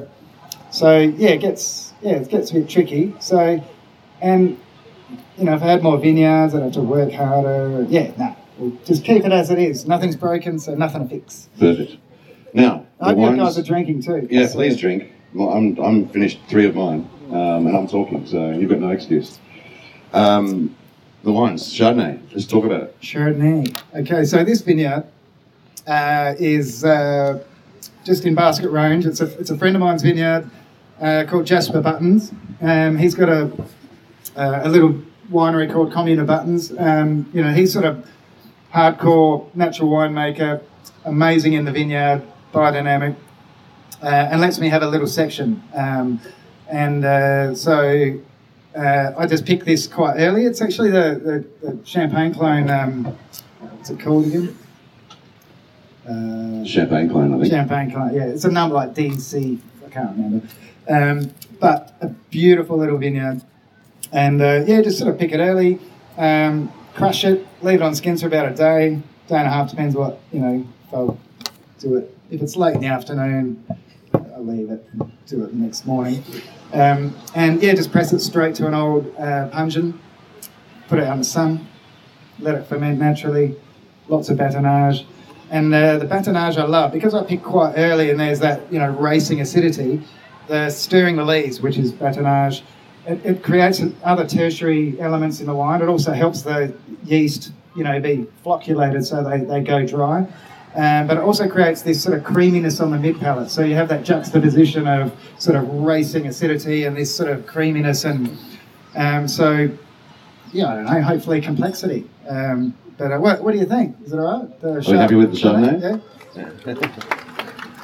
[0.72, 3.16] so yeah, it gets yeah, it gets a bit tricky.
[3.20, 3.64] So,
[4.22, 4.60] and
[5.38, 7.86] you know, if I had more vineyards, I'd have to work harder.
[7.90, 9.88] Yeah, no, we'll just keep it as it is.
[9.88, 11.48] Nothing's broken, so nothing to fix.
[11.60, 11.98] Perfect.
[12.54, 14.28] Now, I hope you guys are drinking too.
[14.30, 15.14] Yeah, So- please drink.
[15.34, 18.90] Well, I'm, I'm finished three of mine, um, and I'm talking, so you've got no
[18.92, 19.40] excuse.
[20.14, 20.76] Um,
[21.24, 22.20] the wines, Chardonnay.
[22.32, 23.02] Let's talk about it.
[23.02, 23.78] Chardonnay.
[23.96, 25.06] Okay, so this vineyard
[25.86, 27.44] uh, is uh,
[28.04, 29.06] just in Basket Range.
[29.06, 30.50] It's a, it's a friend of mine's vineyard
[31.02, 32.32] uh, called Jasper Buttons.
[32.62, 33.52] Um, he's got a,
[34.36, 35.02] uh, a little
[35.32, 36.72] winery called Commune of Buttons.
[36.78, 38.08] Um, you know, he's sort of
[38.74, 40.62] hardcore natural winemaker,
[41.06, 43.16] amazing in the vineyard, biodynamic,
[44.02, 45.64] uh, and lets me have a little section.
[45.74, 46.22] Um,
[46.70, 48.20] and uh, so
[48.78, 50.46] uh, I just picked this quite early.
[50.46, 52.70] It's actually the, the, the champagne clone.
[52.70, 53.06] Um,
[53.60, 54.58] what's it called again?
[56.08, 57.52] Uh, Champagne clone, I think.
[57.52, 58.14] champagne clone.
[58.14, 59.60] Yeah, it's a number like DC.
[59.86, 60.48] I can't remember.
[60.88, 63.42] Um, but a beautiful little vineyard.
[64.12, 65.80] And uh, yeah, just sort of pick it early,
[66.18, 69.70] um, crush it, leave it on skins for about a day, day and a half,
[69.70, 71.20] depends what, you know, if I'll
[71.80, 72.16] do it.
[72.32, 73.66] If it's late in the afternoon,
[74.14, 74.86] I'll leave it,
[75.28, 76.24] do it the next morning.
[76.74, 79.50] Um, and yeah, just press it straight to an old uh,
[80.88, 81.68] put it out in the sun,
[82.40, 83.56] let it ferment naturally,
[84.08, 85.06] lots of batonnage.
[85.50, 88.80] And uh, the batonnage I love because I pick quite early and there's that, you
[88.80, 90.02] know, racing acidity,
[90.48, 92.64] the stirring the lees, which is batonnage,
[93.06, 95.82] it, it creates other tertiary elements in the wine.
[95.82, 96.74] It also helps the
[97.06, 100.28] yeast, you know, be flocculated so they, they go dry.
[100.78, 103.50] Um, but it also creates this sort of creaminess on the mid palate.
[103.50, 108.06] So you have that juxtaposition of sort of racing acidity and this sort of creaminess.
[108.06, 108.38] And
[108.96, 109.70] um, so,
[110.54, 112.08] yeah, I don't know, hopefully complexity.
[112.30, 113.96] Um, but uh, what, what do you think?
[114.06, 114.62] Is it all right?
[114.62, 115.82] The Are we happy with the Chardonnay?
[115.82, 116.02] Chardonnay?
[116.36, 116.52] Yeah.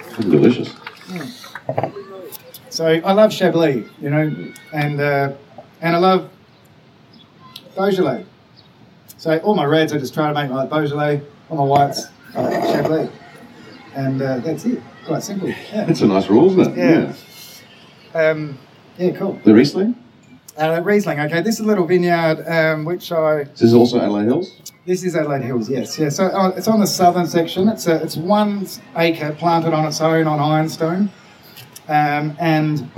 [0.10, 0.76] It's delicious.
[2.70, 5.34] So I love Chablis, you know, and uh,
[5.82, 6.30] and I love
[7.76, 8.26] Beaujolais.
[9.18, 11.22] So all my reds, I just try to make like Beaujolais.
[11.50, 13.10] All my whites, Chablis,
[13.96, 14.82] and uh, that's it.
[15.06, 15.50] Quite simple.
[15.50, 15.90] Yeah.
[15.90, 17.16] It's a nice rule, isn't it?
[18.14, 18.20] Yeah.
[18.20, 18.58] Um,
[18.98, 19.40] yeah, cool.
[19.44, 19.96] The Riesling?
[20.58, 21.20] Uh, Riesling.
[21.20, 23.44] Okay, this is a little vineyard um, which I.
[23.44, 24.62] This is also Adelaide Hills?
[24.86, 25.70] This is Adelaide Hills.
[25.70, 25.98] Yes.
[25.98, 26.10] Yeah.
[26.10, 27.68] So uh, it's on the southern section.
[27.70, 31.10] It's a, it's one acre planted on its own on ironstone,
[31.88, 32.90] um, and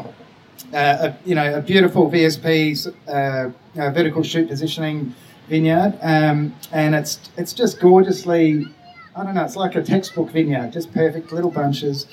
[0.73, 3.51] uh, a, you know a beautiful VSP uh, uh,
[3.91, 5.15] vertical shoot positioning
[5.47, 8.67] vineyard, um, and it's it's just gorgeously.
[9.15, 9.45] I don't know.
[9.45, 12.05] It's like a textbook vineyard, just perfect little bunches,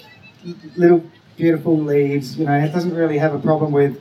[0.77, 1.05] little
[1.37, 2.39] beautiful leaves.
[2.39, 4.01] You know, it doesn't really have a problem with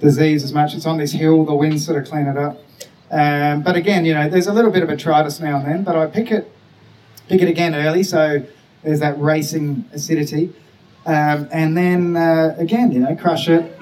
[0.00, 0.74] disease as much.
[0.74, 2.58] It's on this hill, the winds sort of clean it up.
[3.10, 5.96] Um, but again, you know, there's a little bit of botrytis now and then, but
[5.96, 6.50] I pick it,
[7.28, 8.44] pick it again early, so
[8.82, 10.52] there's that racing acidity.
[11.06, 13.78] Um, and then uh, again, you know, crush it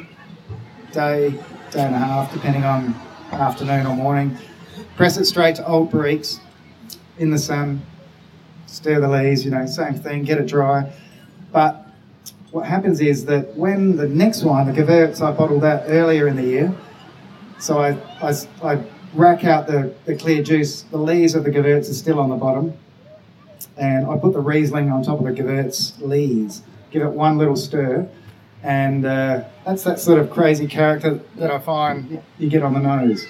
[0.92, 1.30] day,
[1.72, 2.94] day and a half, depending on
[3.33, 4.37] afternoon or morning.
[4.96, 6.38] Press it straight to old barriques
[7.18, 7.83] in the sun,
[8.70, 10.90] stir the leaves, you know, same thing, get it dry.
[11.52, 11.87] But
[12.52, 16.37] what happens is that when the next one, the Gewurz, I bottled that earlier in
[16.37, 16.74] the year,
[17.59, 17.90] so I,
[18.22, 18.83] I, I
[19.14, 22.37] rack out the, the clear juice, the leaves of the Gewurz are still on the
[22.37, 22.74] bottom,
[23.76, 27.56] and I put the Riesling on top of the Gewurz leaves, give it one little
[27.56, 28.09] stir,
[28.62, 32.80] and uh, that's that sort of crazy character that I find you get on the
[32.80, 33.26] nose.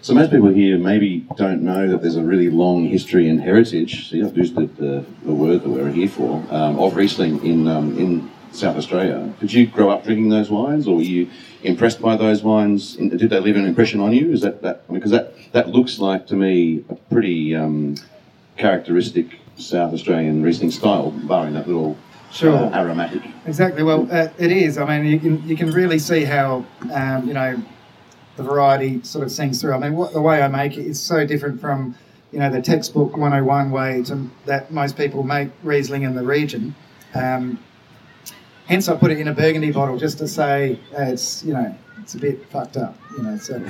[0.00, 4.10] So most people here maybe don't know that there's a really long history and heritage.
[4.10, 7.66] See, I've used the, the, the word that we're here for um, of Riesling in
[7.66, 9.32] um, in South Australia.
[9.40, 11.28] Did you grow up drinking those wines, or were you
[11.62, 12.96] impressed by those wines?
[12.96, 14.32] Did they leave an impression on you?
[14.32, 17.96] Is that that because that that looks like to me a pretty um,
[18.56, 21.96] characteristic South Australian Riesling style, barring that little
[22.30, 22.54] Sure.
[22.54, 23.22] uh, aromatic.
[23.46, 23.82] Exactly.
[23.82, 24.76] Well, uh, it is.
[24.76, 27.60] I mean, you can you can really see how um, you know
[28.38, 29.74] the variety sort of sings through.
[29.74, 31.94] I mean, what, the way I make it is so different from
[32.32, 36.74] you know the textbook 101 way to that most people make Riesling in the region.
[37.14, 37.58] Um,
[38.66, 41.74] hence, I put it in a Burgundy bottle just to say uh, it's you know
[42.00, 43.36] it's a bit fucked up, you know.
[43.38, 43.60] So,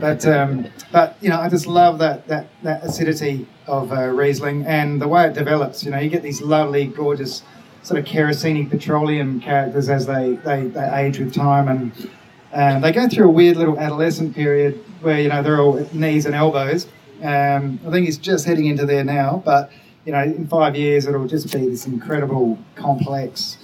[0.00, 4.66] but um, but you know, I just love that that that acidity of uh, Riesling
[4.66, 5.84] and the way it develops.
[5.84, 7.42] You know, you get these lovely, gorgeous
[7.86, 12.10] sort of kerosene petroleum characters as they, they, they age with time and
[12.52, 16.26] um, they go through a weird little adolescent period where you know they're all knees
[16.26, 16.86] and elbows.
[17.22, 19.70] Um, I think he's just heading into there now, but
[20.04, 23.58] you know in five years it'll just be this incredible, complex,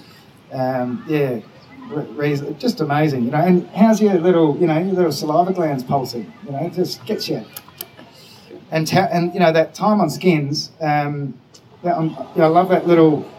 [0.51, 1.39] um, yeah,
[2.57, 3.25] just amazing.
[3.25, 6.31] You know, and how's your little you know your little saliva glands pulsing?
[6.45, 7.45] You know, it just gets you.
[8.71, 10.71] And ta- and you know that time on skins.
[10.81, 11.39] Um,
[11.83, 13.29] that, um, you know, I love that little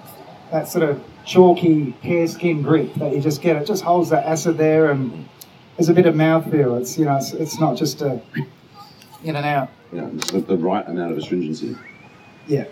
[0.52, 3.56] that sort of chalky hair skin grip that you just get.
[3.56, 5.28] It just holds that acid there and
[5.76, 6.80] there's a bit of mouthfeel.
[6.80, 8.20] It's you know it's, it's not just a
[9.22, 9.70] in and out.
[9.92, 11.76] It's the, the right amount of astringency.
[12.46, 12.66] Yeah.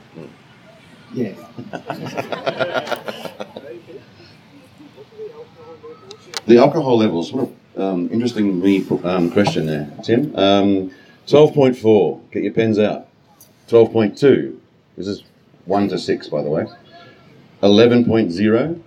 [1.12, 1.34] Yeah.
[6.44, 7.32] The alcohol levels.
[7.32, 10.34] What um, interesting me um, question there, Tim.
[10.36, 10.90] Um,
[11.26, 12.20] Twelve point four.
[12.32, 13.06] Get your pens out.
[13.68, 14.60] Twelve point two.
[14.96, 15.22] This is
[15.66, 16.66] one to six, by the way.
[17.62, 18.80] 11.0,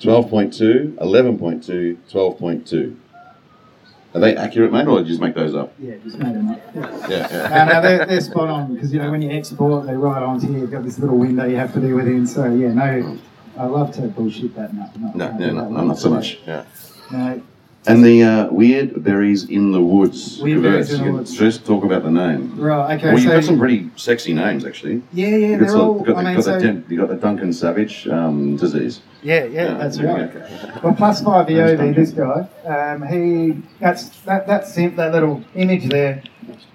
[0.00, 2.96] 12.2, 11.2, 12.2.
[4.14, 5.72] Are they accurate, mate, or did you just make those up?
[5.78, 6.60] Yeah, just made them up.
[6.74, 7.08] Yeah.
[7.10, 7.66] Yeah.
[7.66, 10.46] No, no, they're, they're spot on because you know when you export, they write onto
[10.48, 10.60] here.
[10.60, 12.26] You've got this little window you have to do within.
[12.26, 13.18] So yeah, no, mm.
[13.58, 14.72] I love to bullshit that.
[14.72, 16.38] No, no, No, no, no, no, not so much.
[16.46, 16.64] Yeah.
[17.12, 17.42] No,
[17.88, 20.38] And the uh, weird berries in the woods.
[20.40, 21.34] Weird berries in the woods.
[21.34, 22.54] Just talk about the name.
[22.60, 23.08] right, okay.
[23.08, 25.02] Well, you've so got some pretty sexy names, actually.
[25.12, 26.00] yeah, yeah, You've they're got, all.
[26.00, 29.00] got, I mean, got, so, the, you got the Duncan Savage um, disease.
[29.22, 30.84] yeah, yeah, that's there we right.
[30.84, 36.22] Well, plus five Thanks, VOV, this guy, um, he that's that that little image there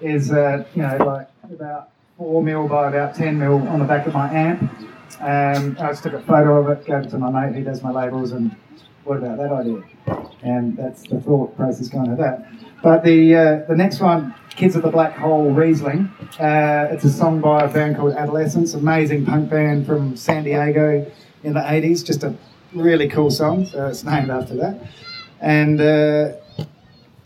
[0.02, 4.08] is uh, you know like about four mil by about ten mil on the back
[4.08, 4.62] of my amp.
[5.20, 7.84] Um, I just took a photo of it, gave it to my mate who does
[7.84, 8.56] my labels, and
[9.04, 9.84] what about that idea?
[10.42, 12.48] And that's the thought process going of that.
[12.82, 16.12] But the uh, the next one, Kids of the Black Hole Riesling.
[16.40, 21.10] Uh, it's a song by a band called Adolescents, amazing punk band from San Diego
[21.44, 22.06] in the 80s.
[22.06, 22.36] Just a
[22.74, 24.88] really cool song, so it's named after that.
[25.40, 26.34] And uh,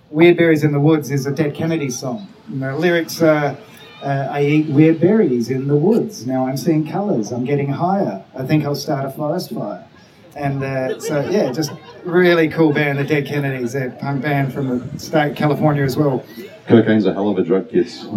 [0.10, 2.28] Weird Berries in the Woods is a Dead Kennedy song.
[2.48, 3.58] And the lyrics are
[4.02, 6.28] uh, I eat weird berries in the woods.
[6.28, 7.32] Now I'm seeing colours.
[7.32, 8.24] I'm getting higher.
[8.36, 9.87] I think I'll start a forest fire.
[10.36, 11.72] And uh, so, yeah, just
[12.04, 13.76] really cool band, the Dead Kennedys.
[13.76, 16.24] A punk band from the state, California as well.
[16.68, 18.04] Cocaine's a hell of a drug, kids.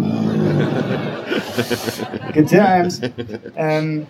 [2.35, 3.01] Good times.
[3.57, 4.07] Um,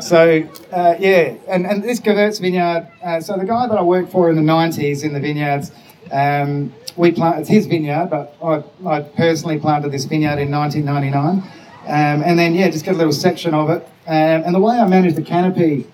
[0.00, 4.12] so, uh, yeah, and, and this Gewurz vineyard, uh, so the guy that I worked
[4.12, 5.72] for in the 90s in the vineyards,
[6.10, 11.42] um, we plant, it's his vineyard, but I, I personally planted this vineyard in 1999.
[11.84, 13.82] Um, and then, yeah, just get a little section of it.
[14.06, 15.86] Um, and the way I manage the canopy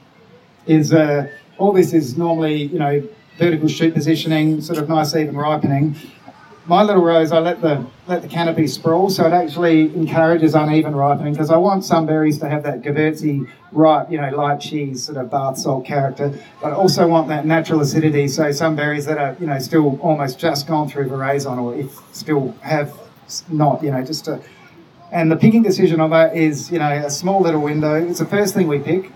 [0.67, 3.07] is uh, all this is normally, you know,
[3.39, 5.97] vertical shoot positioning, sort of nice even ripening.
[6.67, 10.97] My little rows, I let the let the canopy sprawl, so it actually encourages uneven
[10.97, 15.05] ripening because I want some berries to have that Gewürzy ripe, you know, light cheese
[15.05, 18.29] sort of bath salt character, but I also want that natural acidity.
[18.29, 21.99] So some berries that are, you know, still almost just gone through veraison or if
[22.15, 22.99] still have
[23.51, 24.41] not, you know, just a.
[25.13, 27.95] And the picking decision on that is, you know, a small little window.
[27.95, 29.13] It's the first thing we pick.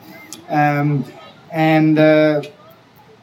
[0.48, 1.04] Um,
[1.50, 2.42] and uh,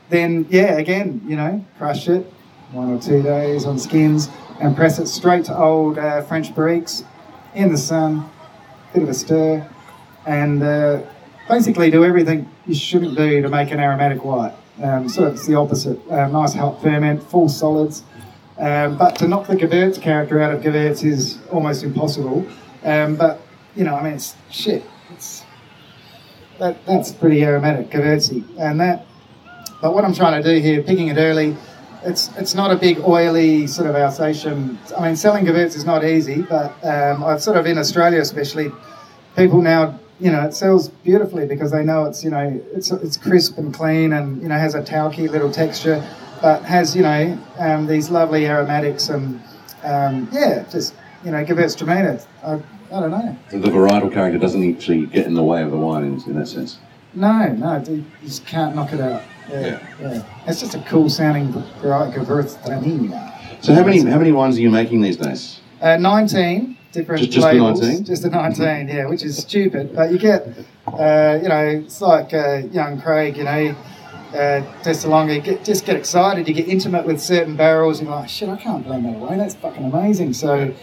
[0.09, 2.31] then yeah, again, you know, crush it
[2.71, 7.03] one or two days on skins and press it straight to old uh, French barriques
[7.53, 8.29] in the sun,
[8.93, 9.67] bit of a stir,
[10.25, 11.01] and uh,
[11.47, 14.53] basically do everything you shouldn't do to make an aromatic white.
[14.81, 15.99] Um, so it's the opposite.
[16.09, 18.03] Uh, nice hot ferment, full solids.
[18.57, 22.45] Um, but to knock the Gewurz character out of Gewurz is almost impossible.
[22.83, 23.41] Um, but,
[23.75, 24.83] you know, I mean, it's shit.
[25.11, 25.44] It's,
[26.59, 28.43] that, that's pretty aromatic, Gewurzy.
[28.57, 29.05] And that,
[29.81, 31.55] but what I'm trying to do here, picking it early,
[32.03, 34.77] it's it's not a big oily sort of Alsatian.
[34.95, 38.71] I mean, selling Gewurz is not easy, but um, I've sort of in Australia especially,
[39.35, 43.17] people now you know, it sells beautifully because they know it's, you know, it's, it's
[43.17, 46.05] crisp and clean and, you know, has a talky little texture,
[46.41, 49.41] but has, you know, um, these lovely aromatics and,
[49.83, 52.25] um, yeah, just, you know, Gewürztraminer.
[52.43, 53.37] I, I don't know.
[53.49, 56.47] The varietal character doesn't actually get in the way of the wine in, in that
[56.47, 56.77] sense.
[57.13, 59.23] No, no, you just can't knock it out.
[59.49, 59.95] Yeah, yeah.
[60.01, 60.23] yeah.
[60.47, 63.63] It's just a cool sounding Gewürztraminer.
[63.63, 65.61] So how many, how many wines are you making these days?
[65.81, 67.79] Uh, 19 different just, just labels.
[67.79, 68.05] The 19?
[68.05, 69.95] Just the 19, yeah, which is stupid.
[69.95, 70.47] But you get,
[70.87, 73.75] uh, you know, it's like uh, young Craig, you know,
[74.33, 78.17] uh, Testalonga, you get, just get excited, you get intimate with certain barrels, and you're
[78.17, 80.33] like, shit, I can't blame that away, that's fucking amazing.
[80.33, 80.73] So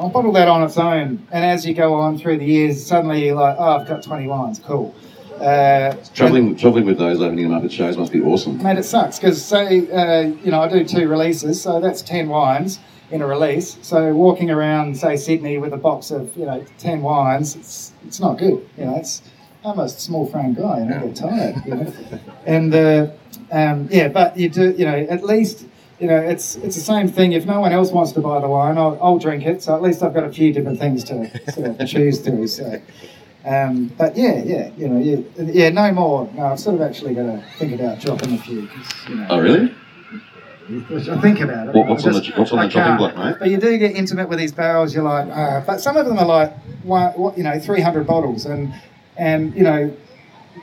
[0.00, 1.26] I'll bottle that on its own.
[1.30, 4.26] And as you go on through the years, suddenly you're like, oh, I've got 20
[4.28, 4.94] wines, cool.
[5.38, 8.62] Uh, traveling, traveling with those, opening them up at shows must be awesome.
[8.62, 12.28] Mate, it sucks because say uh, you know I do two releases, so that's ten
[12.28, 12.78] wines
[13.10, 13.78] in a release.
[13.80, 18.20] So walking around, say Sydney, with a box of you know ten wines, it's it's
[18.20, 18.68] not good.
[18.76, 19.22] You know, it's
[19.64, 21.54] I'm a small frame guy and I get tired.
[21.64, 21.94] You know,
[22.44, 23.06] and uh,
[23.50, 25.64] um, yeah, but you do you know at least.
[26.00, 27.32] You know, it's it's the same thing.
[27.32, 29.62] If no one else wants to buy the wine, I'll, I'll drink it.
[29.62, 32.46] So at least I've got a few different things to sort of choose through.
[32.46, 32.80] So,
[33.44, 36.30] um, but yeah, yeah, you know, yeah, yeah, no more.
[36.32, 38.68] No, I've sort of actually got to think about dropping a few.
[39.10, 39.74] You know, oh, really?
[40.70, 41.74] I think about it.
[41.74, 43.36] What, what's, on the, what's on the chopping block, mate?
[43.38, 44.94] But you do get intimate with these barrels.
[44.94, 48.72] You're like, uh, but some of them are like, what, you know, 300 bottles, and
[49.16, 49.94] and you know,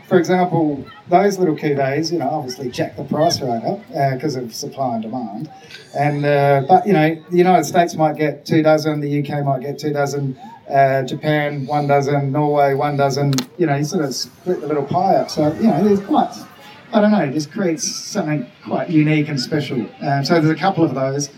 [0.08, 3.82] for example, those little cuvées, you know, obviously jack the price right up
[4.14, 5.52] because uh, of supply and demand.
[5.98, 9.62] And uh, but you know, the United States might get two dozen, the UK might
[9.62, 10.38] get two dozen,
[10.70, 13.34] uh, Japan one dozen, Norway one dozen.
[13.58, 15.30] You know, you sort of split the little pie up.
[15.30, 16.34] So you know, there's quite
[16.94, 19.86] I don't know, just creates something quite unique and special.
[20.02, 21.30] Um, so there's a couple of those.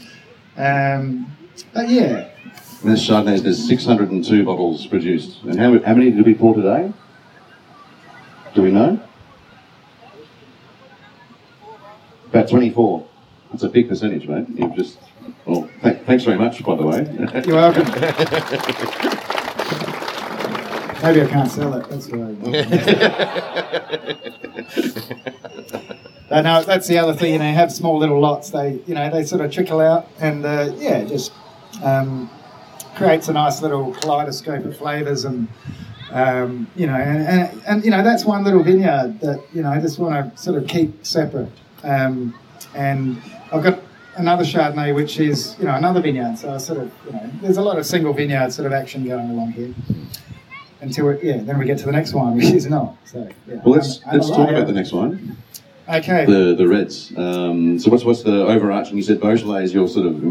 [0.58, 1.36] Um,
[1.74, 2.30] but yeah.
[2.84, 5.42] This Chardonnay, there's 602 bottles produced.
[5.44, 6.94] And how, how many did we pour today?
[8.54, 9.00] Do we know?
[12.28, 13.06] About 24.
[13.52, 14.48] That's a big percentage, mate.
[14.56, 15.00] You've just.
[15.46, 17.44] Well, th- thanks very much, by the way.
[17.46, 17.86] You're welcome.
[21.02, 21.90] Maybe I can't sell it.
[21.90, 22.34] That's why.
[26.30, 27.34] but no, that's the other thing.
[27.34, 28.50] You know, have small little lots.
[28.50, 31.32] They, you know, they sort of trickle out, and uh, yeah, just
[31.84, 32.30] um,
[32.96, 35.48] creates a nice little kaleidoscope of flavors and.
[36.12, 39.70] Um, you know, and, and, and, you know that's one little vineyard that you know
[39.70, 41.52] I just want to sort of keep separate.
[41.84, 42.34] Um,
[42.74, 43.80] and I've got
[44.16, 46.38] another Chardonnay, which is you know another vineyard.
[46.38, 49.08] So I sort of you know there's a lot of single vineyard sort of action
[49.08, 49.74] going along here
[50.82, 52.96] until yeah, then we get to the next one, which is not.
[53.06, 55.38] So yeah, well, let's I'm, let's talk about the next one.
[55.90, 56.26] Okay.
[56.26, 57.12] The the Reds.
[57.18, 58.96] Um, so what's what's the overarching?
[58.96, 60.22] You said Beaujolais is your sort of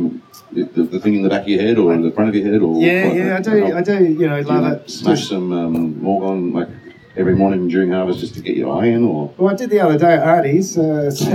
[0.53, 2.51] the, the, thing in the back of your head or in the front of your
[2.51, 4.05] head, or yeah, yeah, I do, I do.
[4.05, 4.91] You know, love it.
[4.91, 6.69] Smash some um, Morgon like
[7.17, 9.35] every morning during harvest just to get your eye in, or?
[9.37, 10.79] Well, I did the other day at Adi's.
[10.79, 11.27] Uh, so,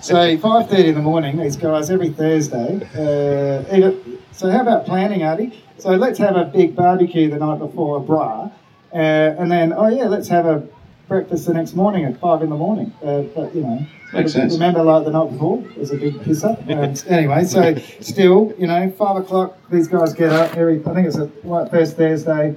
[0.00, 1.38] so five thirty in the morning.
[1.38, 2.80] These guys every Thursday.
[2.94, 3.92] Uh,
[4.32, 5.64] so how about planning, Adi?
[5.78, 8.50] So let's have a big barbecue the night before a bra,
[8.92, 10.66] uh, and then oh yeah, let's have a
[11.08, 12.92] breakfast the next morning at five in the morning.
[13.02, 14.54] Uh, but you know, Makes sense.
[14.54, 16.60] remember like the night before was a big piss up.
[16.68, 20.80] Um, anyway, so still, you know, five o'clock, these guys get up every.
[20.84, 22.56] I think it's a what, first Thursday,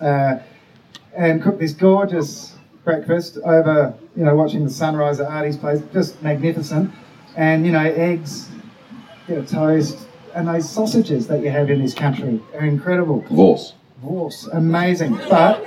[0.00, 0.38] uh,
[1.16, 6.20] and cook this gorgeous breakfast over, you know, watching the sunrise at Adi's place, just
[6.22, 6.90] magnificent,
[7.36, 8.48] and you know, eggs,
[9.28, 13.24] you know, toast and those sausages that you have in this country are incredible.
[13.30, 13.74] Vos.
[14.02, 15.16] Vos, amazing.
[15.28, 15.64] But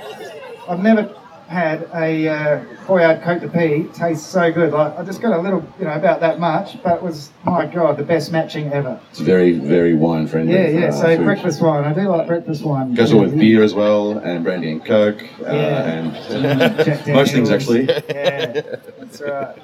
[0.68, 1.14] I've never
[1.48, 4.72] had a uh, Foillard Côte du Py taste so good.
[4.72, 7.66] Like I just got a little, you know, about that much, but it was my
[7.66, 9.00] god, the best matching ever.
[9.10, 10.54] It's very, very wine friendly.
[10.54, 10.86] Yeah, yeah.
[10.86, 11.24] Uh, so food.
[11.24, 12.94] breakfast wine, I do like breakfast wine.
[12.94, 16.12] Goes well with beer as well, and brandy and coke, uh, yeah.
[16.34, 17.84] and most things actually.
[17.84, 18.60] Yeah,
[18.98, 19.58] that's right.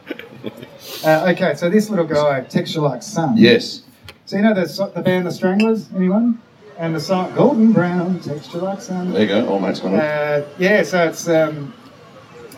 [1.05, 3.37] Uh, okay, so this little guy, texture like sun.
[3.37, 3.83] Yes.
[4.27, 5.89] So you know the, the band The Stranglers?
[5.95, 6.41] Anyone?
[6.81, 9.13] And the song Golden Brown, Texture Like Sun.
[9.13, 9.47] There you go.
[9.47, 9.97] All mates gone.
[9.97, 11.75] Uh, yeah, so it's um,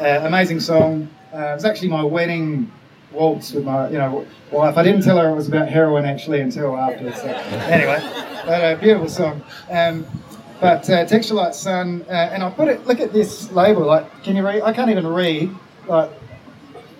[0.00, 1.08] Uh, amazing song.
[1.34, 2.70] Uh, it was actually my wedding
[3.10, 4.76] waltz with my, you know, wife.
[4.76, 7.20] I didn't tell her it was about heroin actually until afterwards.
[7.20, 8.00] So, anyway,
[8.46, 9.42] but a beautiful song.
[9.68, 10.06] Um,
[10.60, 12.86] but uh, Texture Like Sun, uh, and I put it.
[12.86, 13.82] Look at this label.
[13.82, 14.62] Like, can you read?
[14.62, 15.50] I can't even read.
[15.88, 16.10] Like,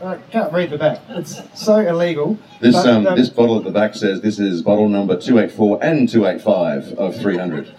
[0.03, 1.01] I can't read the back.
[1.11, 2.37] It's so illegal.
[2.61, 5.39] This But, um, um, this bottle at the back says this is bottle number two
[5.39, 7.73] eight four and two eight five of three hundred.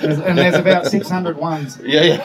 [0.00, 1.78] there's- and there's about 600 ones.
[1.84, 2.16] Yeah, yeah.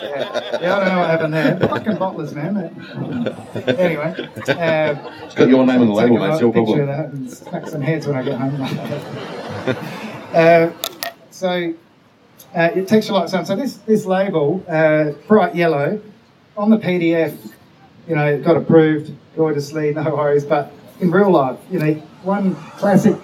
[0.00, 1.58] Yeah, yeah I don't know what happened there.
[1.60, 2.56] Fucking bottlers, man.
[3.78, 4.14] Anyway,
[4.48, 6.32] uh, It's got your name on the label, a mate.
[6.32, 6.86] It's your picture problem.
[6.86, 8.60] that and smack some heads when I get home.
[10.34, 10.70] uh,
[11.30, 11.74] so,
[12.54, 13.44] uh, it takes you like sun.
[13.44, 16.00] So this this label, uh, bright yellow,
[16.56, 17.36] on the PDF,
[18.08, 20.44] you know, it got approved, gorgeously, no worries.
[20.44, 23.16] But in real life, you know, one classic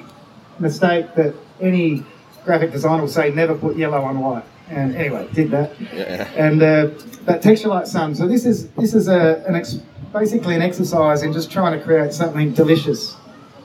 [0.59, 2.05] mistake that any
[2.45, 4.45] graphic designer will say: never put yellow on white.
[4.68, 5.79] And anyway, did that.
[5.93, 6.29] Yeah.
[6.37, 6.91] And uh,
[7.25, 8.14] but texture like sun.
[8.14, 9.81] So this is this is a an ex-
[10.12, 13.16] basically an exercise in just trying to create something delicious.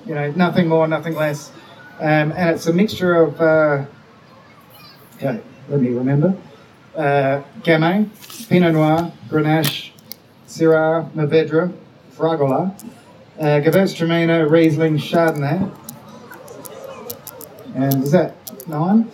[0.06, 1.52] You know, nothing more, nothing less.
[2.00, 3.40] Um, and it's a mixture of.
[3.40, 3.86] Uh,
[5.18, 6.36] okay, let me remember.
[6.96, 8.10] Uh, Gamay,
[8.50, 9.92] Pinot Noir, Grenache,
[10.48, 11.72] Syrah, Mourvedre,
[12.16, 12.74] Fragola,
[13.40, 15.72] uh, Gewürztraminer, Riesling, Chardonnay.
[17.76, 18.36] And is that
[18.68, 19.10] nine?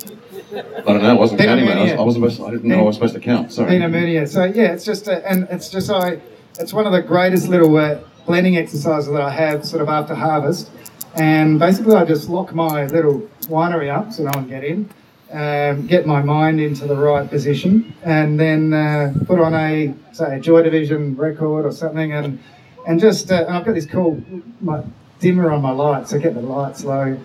[0.55, 1.09] I don't know.
[1.09, 1.69] I wasn't Pinot counting.
[1.69, 1.97] I, was, Meunier.
[1.97, 2.31] I wasn't.
[2.31, 3.51] Supposed, I didn't know I was supposed to count.
[3.51, 3.69] Sorry.
[3.69, 4.25] Pinot Meunier.
[4.25, 6.19] So yeah, it's just a, and it's just I,
[6.59, 10.15] it's one of the greatest little uh, blending exercises that I have sort of after
[10.15, 10.71] harvest,
[11.15, 14.89] and basically I just lock my little winery up so no one get in,
[15.31, 20.37] um, get my mind into the right position, and then uh, put on a say
[20.37, 22.39] a Joy Division record or something, and
[22.87, 24.21] and just uh, I've got this cool
[24.61, 24.83] my
[25.19, 27.17] dimmer on my lights, so get the lights low.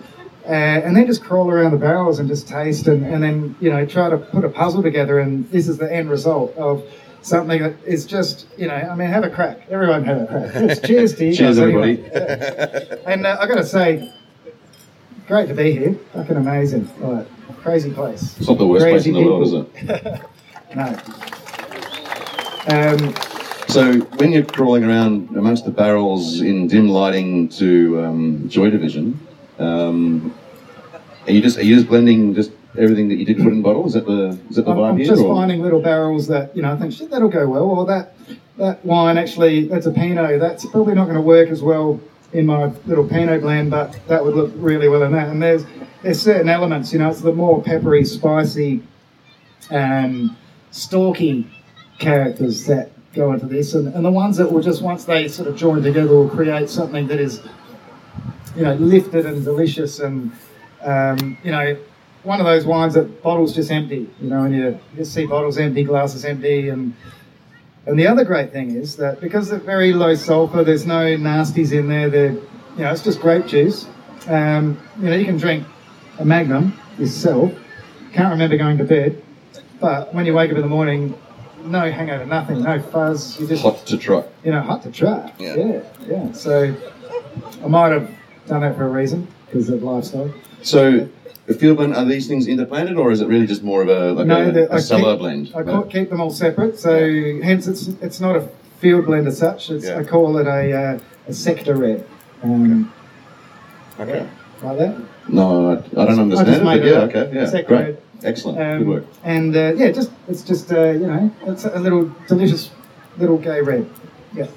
[0.43, 3.69] Uh, and then just crawl around the barrels and just taste and, and then you
[3.69, 6.83] know try to put a puzzle together and this is the end result of
[7.21, 9.61] something that is just you know I mean have a crack.
[9.69, 10.53] Everyone have a crack.
[10.55, 12.03] Yes, cheers to you Cheers, guys everybody.
[13.05, 14.11] And uh, I got to say
[15.27, 15.93] great to be here.
[16.13, 16.89] Fucking amazing.
[16.99, 20.21] Like, crazy place It's not the worst place in the world, is it?
[20.75, 20.97] no
[22.67, 23.13] um,
[23.67, 29.19] So when you're crawling around amongst the barrels in dim lighting to um, Joy Division,
[29.59, 30.33] um,
[31.25, 33.63] are you just are you just blending just everything that you did put in the
[33.63, 33.85] bottle?
[33.85, 35.07] Is that the is that the I'm, vibe I'm here?
[35.07, 37.85] just or- finding little barrels that you know I think shit that'll go well, or
[37.85, 38.15] that
[38.57, 41.99] that wine actually that's a Pinot that's probably not going to work as well
[42.33, 45.29] in my little Pinot blend, but that would look really well in that.
[45.29, 45.65] And there's
[46.01, 48.81] there's certain elements, you know, it's the more peppery, spicy,
[49.69, 50.35] um,
[50.71, 51.47] stalky
[51.99, 55.47] characters that go into this, and, and the ones that will just once they sort
[55.47, 57.41] of join together will create something that is
[58.55, 60.31] you know lifted and delicious and
[60.83, 61.77] um, you know
[62.23, 65.57] one of those wines that bottles just empty, you know, and you, just see bottles
[65.57, 66.93] empty, glasses empty, and
[67.85, 71.71] and the other great thing is that because they're very low sulfur, there's no nasties
[71.71, 72.09] in there.
[72.09, 72.41] They're, you
[72.77, 73.87] know, it's just grape juice.
[74.27, 75.65] Um, you know, you can drink
[76.19, 77.51] a Magnum yourself.
[78.13, 79.23] Can't remember going to bed,
[79.79, 81.17] but when you wake up in the morning,
[81.63, 83.39] no hangover, nothing, no fuzz.
[83.39, 84.23] You just, hot to try.
[84.43, 85.33] you know, hot to try.
[85.39, 85.55] Yeah.
[85.55, 86.31] yeah, yeah.
[86.33, 86.75] So
[87.63, 88.11] I might have
[88.47, 90.33] done that for a reason because of lifestyle.
[90.61, 91.07] So
[91.47, 94.13] the field blend are these things interplanted or is it really just more of a
[94.13, 95.51] like a, the- a I cellar keep, blend?
[95.55, 96.93] I call, keep them all separate, so
[97.41, 98.47] hence it's it's not a
[98.79, 99.69] field blend as such.
[99.69, 99.99] It's, Yeah.
[99.99, 102.05] I call it a, uh, a sector red.
[102.43, 102.91] Um,
[103.99, 104.27] okay.
[104.63, 104.95] Like that.
[105.27, 106.47] No, I, I don't I understand.
[106.47, 108.01] just it, made it yeah, okay, yeah, Sector great, red.
[108.23, 109.05] excellent, Um, good work.
[109.23, 112.69] And uh, yeah, just it's just uh, you know it's a little delicious
[113.17, 113.87] little gay red.
[114.35, 114.47] Yeah,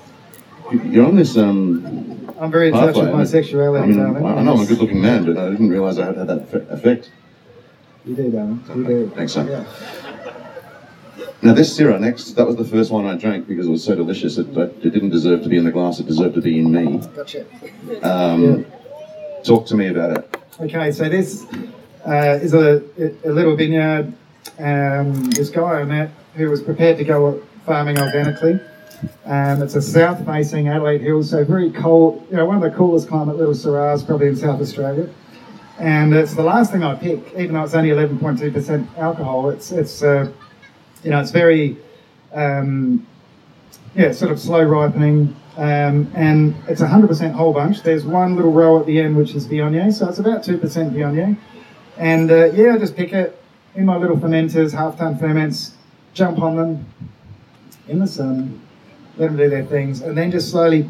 [0.72, 1.36] You're on this.
[1.36, 4.26] Um, I'm very in touch with my sexuality, I, mean, darling.
[4.26, 7.10] I know I'm a good-looking man, but I didn't realise I had had that effect.
[8.04, 8.64] You do, darling.
[8.74, 9.12] You do.
[9.14, 9.48] Thanks, son.
[9.48, 9.64] Yeah.
[11.42, 13.94] Now this Syrah next, that was the first one I drank because it was so
[13.94, 14.38] delicious.
[14.38, 16.00] It, it didn't deserve to be in the glass.
[16.00, 17.06] It deserved to be in me.
[17.14, 17.46] Gotcha.
[18.02, 18.64] Um,
[19.44, 20.40] Talk to me about it.
[20.58, 21.44] Okay, so this
[22.06, 22.82] uh, is a,
[23.24, 24.14] a little vineyard.
[24.58, 28.58] Um, this guy I met who was prepared to go farming organically.
[29.24, 32.26] Um, it's a south-facing Adelaide Hills, so very cold.
[32.30, 35.08] You know, one of the coolest climate little Syrahs probably in South Australia.
[35.78, 39.50] And it's the last thing I pick, even though it's only 11.2% alcohol.
[39.50, 40.30] It's it's uh,
[41.02, 41.76] you know it's very
[42.32, 43.06] um,
[43.96, 45.34] yeah sort of slow ripening.
[45.56, 47.82] Um, and it's 100% whole bunch.
[47.82, 51.36] There's one little row at the end which is Viognier, so it's about 2% Viognier.
[51.96, 53.40] And uh, yeah, I just pick it
[53.76, 55.76] in my little fermenters, half ton ferments,
[56.12, 56.86] jump on them
[57.86, 58.60] in the sun,
[59.16, 60.88] let them do their things, and then just slowly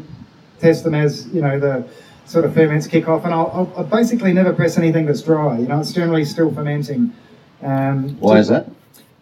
[0.59, 1.87] test them as you know the
[2.25, 3.23] sort of ferments kick off.
[3.25, 5.59] And I'll, I'll, basically never press anything that's dry.
[5.59, 7.13] You know, it's generally still fermenting.
[7.61, 8.67] Um, Why is that?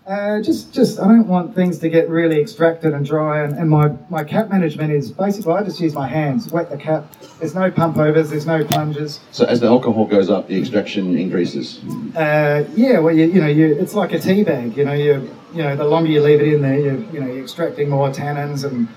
[0.06, 3.42] Uh, just, just I don't want things to get really extracted and dry.
[3.42, 6.76] And, and my, my cap management is basically I just use my hands, wet the
[6.76, 7.06] cap.
[7.40, 9.22] There's no pump overs, there's no plunges.
[9.32, 11.80] So as the alcohol goes up, the extraction increases.
[12.18, 14.76] Uh, yeah, well, you, you know, you, it's like a tea bag.
[14.76, 17.28] You know, you, you know, the longer you leave it in there, you, you know,
[17.28, 18.90] you're extracting more tannins and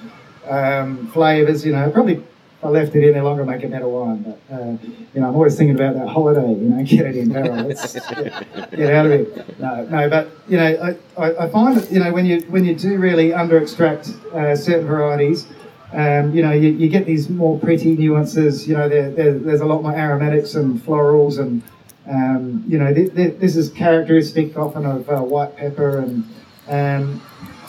[0.49, 1.65] um, flavors.
[1.65, 2.25] You know, probably
[2.67, 4.23] I left it in there longer, make it better wine.
[4.23, 4.77] But uh,
[5.14, 6.49] you know, I'm always thinking about that holiday.
[6.49, 7.69] You know, get it in barrel.
[7.69, 9.59] Get, get out of it.
[9.61, 10.64] No, no, but you know,
[11.17, 14.09] I, I, I find that you know when you when you do really under extract
[14.35, 15.47] uh, certain varieties.
[15.93, 18.67] Um, you know, you, you get these more pretty nuances.
[18.67, 21.62] You know, there, there, there's a lot more aromatics and florals, and
[22.11, 26.25] um, you know, th- th- this is characteristic often of uh, white pepper and
[26.69, 27.23] um,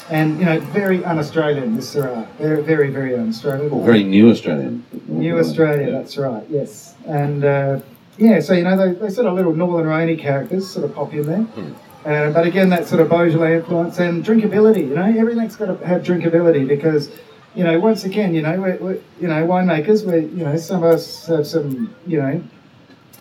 [0.09, 1.75] and you know, very un-Australian.
[1.75, 3.69] This Syrah, very, very, very un-Australian.
[3.69, 4.85] Well, very new Australian.
[5.07, 6.45] New Australia, that's right.
[6.49, 7.79] Yes, and uh,
[8.17, 11.13] yeah, so you know, they, they sort of little Northern Rhône characters sort of pop
[11.13, 11.41] in there.
[11.41, 11.73] Hmm.
[12.05, 14.87] Uh, but again, that sort of Beaujolais influence and drinkability.
[14.87, 17.09] You know, everything's got to have drinkability because,
[17.53, 20.05] you know, once again, you know, we're, we're you know winemakers.
[20.05, 22.41] We, you know, some of us have some, you know,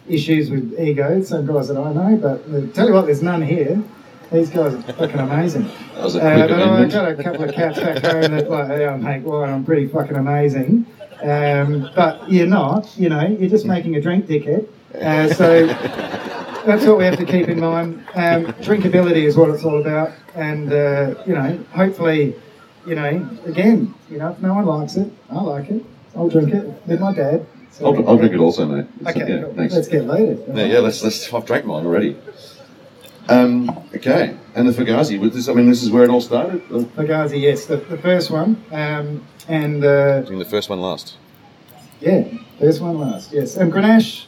[0.09, 1.21] issues with ego.
[1.23, 3.83] Some guys that I know, but uh, tell you what, there's none here.
[4.33, 5.65] These guys are fucking amazing.
[5.95, 8.51] That was a Uh, quick but I've got a couple of cats back home that
[8.51, 10.87] like, hey, I make wine, I'm pretty fucking amazing.
[11.23, 14.67] Um, but you're not, you know, you're just making a drink, dickhead.
[14.95, 15.67] Uh, so
[16.67, 18.03] that's what we have to keep in mind.
[18.15, 20.11] Um, drinkability is what it's all about.
[20.35, 22.35] And, uh, you know, hopefully,
[22.87, 25.85] you know, again, you know, if no one likes it, I like it.
[26.17, 27.47] I'll drink it with my dad.
[27.71, 28.87] So- I'll, I'll drink it also, mate.
[29.07, 29.55] Okay, yeah, cool.
[29.55, 29.75] thanks.
[29.75, 30.43] let's get loaded.
[30.55, 31.33] Yeah, yeah, let's let's.
[31.33, 32.17] I've drank mine already.
[33.29, 35.19] Um, okay, and the Fugazi.
[35.19, 35.49] Was this?
[35.49, 36.67] I mean, this is where it all started.
[36.69, 38.63] Fugazi, yes, the, the first one.
[38.71, 41.17] Um, and uh, Doing the first one last.
[42.01, 42.25] Yeah,
[42.59, 43.57] first one last, yes.
[43.57, 44.27] And Grenache,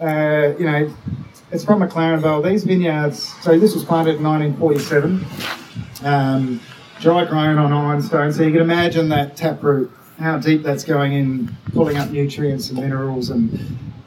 [0.00, 0.94] uh, you know,
[1.50, 2.42] it's from McLaren Vale.
[2.42, 5.24] These vineyards, so this was planted in 1947,
[6.04, 6.60] um,
[7.00, 8.32] dry grown on ironstone.
[8.32, 12.78] So you can imagine that taproot, how deep that's going in, pulling up nutrients and
[12.78, 13.28] minerals.
[13.30, 13.52] And,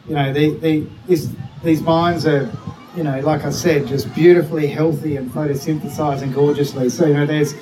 [0.08, 1.30] you know, the, the, this,
[1.64, 2.52] these vines are,
[2.96, 6.90] you know, like I said, just beautifully healthy and photosynthesizing gorgeously.
[6.90, 7.54] So, you know, there's,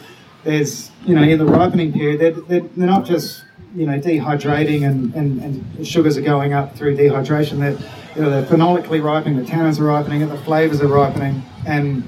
[0.44, 3.44] there's, you know, in the ripening period, they're, they're, they're not just
[3.76, 7.60] you know, dehydrating and, and, and sugars are going up through dehydration.
[7.60, 7.78] They're,
[8.16, 11.42] you know, they're phenolically ripening, the tannins are ripening, and the flavours are ripening.
[11.66, 12.04] And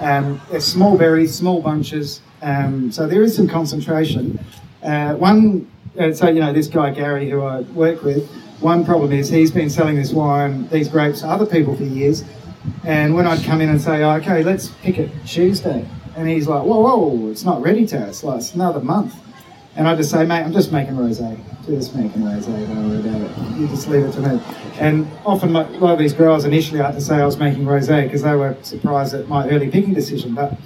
[0.00, 2.22] um, they're small berries, small bunches.
[2.40, 4.42] Um, so there is some concentration.
[4.82, 8.30] Uh, one, uh, so, you know, this guy, Gary, who I work with,
[8.60, 12.24] one problem is he's been selling this wine, these grapes, to other people for years.
[12.84, 15.86] And when I'd come in and say, oh, okay, let's pick it Tuesday.
[16.16, 18.22] And he's like, whoa, whoa, it's not ready to us.
[18.22, 19.14] Like, it's another month.
[19.76, 21.38] And I just say, mate, I'm just making rosé.
[21.66, 22.46] Just making rosé.
[22.68, 23.58] Don't worry about it.
[23.58, 24.40] You just leave it to me.
[24.78, 27.64] And often, my, a lot of these growers initially had to say I was making
[27.64, 30.34] rosé because they were surprised at my early picking decision.
[30.34, 30.56] But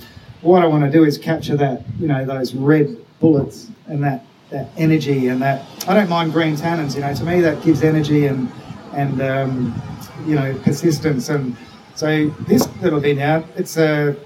[0.42, 4.24] what I want to do is capture that, you know, those red bullets and that
[4.50, 5.64] that energy and that.
[5.86, 6.94] I don't mind green tannins.
[6.94, 8.50] You know, to me that gives energy and
[8.92, 9.82] and um,
[10.26, 11.28] you know persistence.
[11.28, 11.56] And
[11.94, 14.16] so this little vineyard, it's a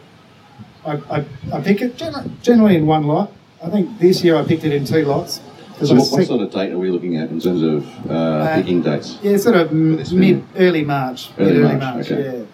[0.85, 3.33] I, I, I pick it generally, generally in one lot.
[3.63, 5.41] I think this year I picked it in two lots.
[5.81, 8.83] so, what, what sort of date are we looking at in terms of uh, picking
[8.83, 9.19] dates?
[9.23, 11.31] yeah, sort of mid, early March.
[11.39, 12.39] Early mid, early March, March, okay.
[12.39, 12.45] yeah.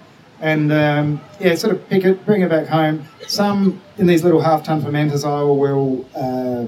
[0.40, 3.04] And um, yeah, sort of pick it, bring it back home.
[3.26, 6.66] Some in these little half ton fermenters, I will uh,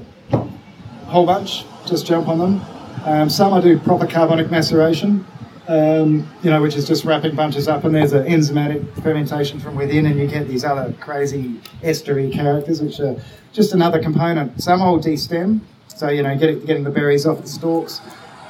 [1.11, 2.61] whole bunch, just jump on them.
[3.05, 5.27] Um, some I do proper carbonic maceration,
[5.67, 9.75] um, you know, which is just wrapping bunches up, and there's an enzymatic fermentation from
[9.75, 13.17] within, and you get these other crazy estery characters, which are
[13.53, 14.63] just another component.
[14.63, 18.01] Some I'll destem, so you know, get, getting the berries off the stalks.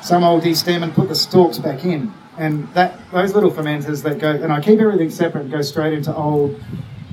[0.03, 4.19] Some I'll destem and put the stalks back in, and that those little fermenters that
[4.19, 6.61] go, and I keep everything separate and go straight into old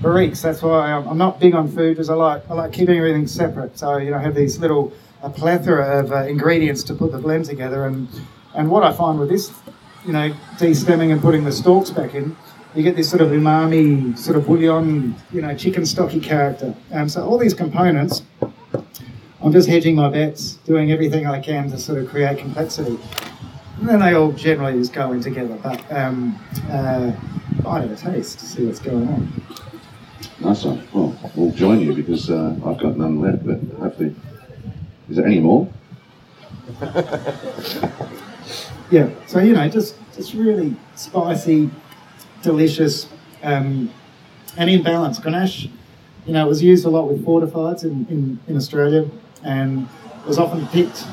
[0.02, 0.42] barriques.
[0.42, 3.28] That's why I'm, I'm not big on food because I like I like keeping everything
[3.28, 3.78] separate.
[3.78, 7.18] So you know, I have these little a plethora of uh, ingredients to put the
[7.18, 8.08] blend together, and
[8.56, 9.52] and what I find with this,
[10.06, 12.36] you know, de-stemming and putting the stalks back in,
[12.76, 16.74] you get this sort of umami, sort of bouillon, you know, chicken stocky character.
[16.92, 18.24] Um, so all these components,
[19.42, 22.98] I'm just hedging my bets, doing everything I can to sort of create complexity.
[23.80, 25.58] And then they all generally just go in together.
[25.62, 26.40] But um,
[26.70, 27.12] uh,
[27.66, 29.44] I have a taste to see what's going on.
[30.40, 30.88] Nice one.
[30.94, 34.16] Well, we'll join you because uh, I've got none left, but hopefully.
[35.10, 35.68] Is there any more?
[38.90, 41.70] Yeah, so you know, just just really spicy,
[42.42, 43.08] delicious,
[43.44, 43.92] um,
[44.56, 45.20] and in balance.
[45.20, 45.70] Grenache,
[46.26, 49.10] you know, it was used a lot with fortifieds in, in, in Australia,
[49.44, 49.90] and
[50.26, 51.06] was often picked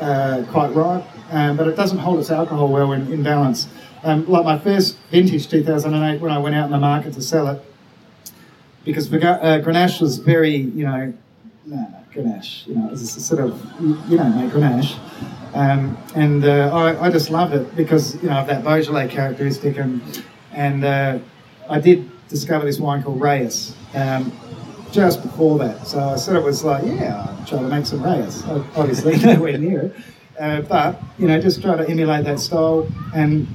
[0.00, 3.66] uh, quite ripe, um, but it doesn't hold its alcohol well in, in balance.
[4.04, 7.48] Um, like my first vintage, 2008, when I went out in the market to sell
[7.48, 7.60] it,
[8.84, 9.18] because uh,
[9.60, 11.12] Grenache was very, you know,
[11.66, 14.98] no, Grenache, you know, it's a sort of, you don't make Grenache.
[15.54, 19.78] Um, and uh, I, I just love it because, you know, of that Beaujolais characteristic.
[19.78, 20.02] And,
[20.52, 21.18] and uh,
[21.70, 24.32] I did discover this wine called Rayas um,
[24.90, 25.86] just before that.
[25.86, 28.46] So I sort of was like, yeah, I'll try to make some Rayas.
[28.76, 29.96] Obviously, nowhere near it.
[30.38, 32.88] Uh, but, you know, just try to emulate that style.
[33.14, 33.46] And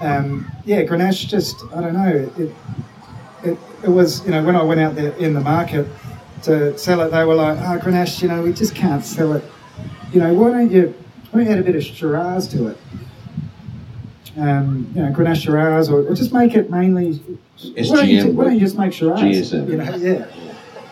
[0.00, 2.52] um, yeah, Grenache just, I don't know, it,
[3.44, 5.86] it, it was, you know, when I went out there in the market
[6.44, 9.44] to sell it, they were like, oh, Grenache, you know, we just can't sell it.
[10.12, 10.94] You know, why don't you,
[11.30, 12.78] why don't you add a bit of Shiraz to it?
[14.36, 17.20] Um, you know, Grenache Shiraz, or, or just make it mainly.
[17.58, 17.90] SGM.
[17.90, 19.20] Why don't you, why don't you just make Shiraz?
[19.20, 19.68] GSM.
[19.68, 20.26] You know, yeah.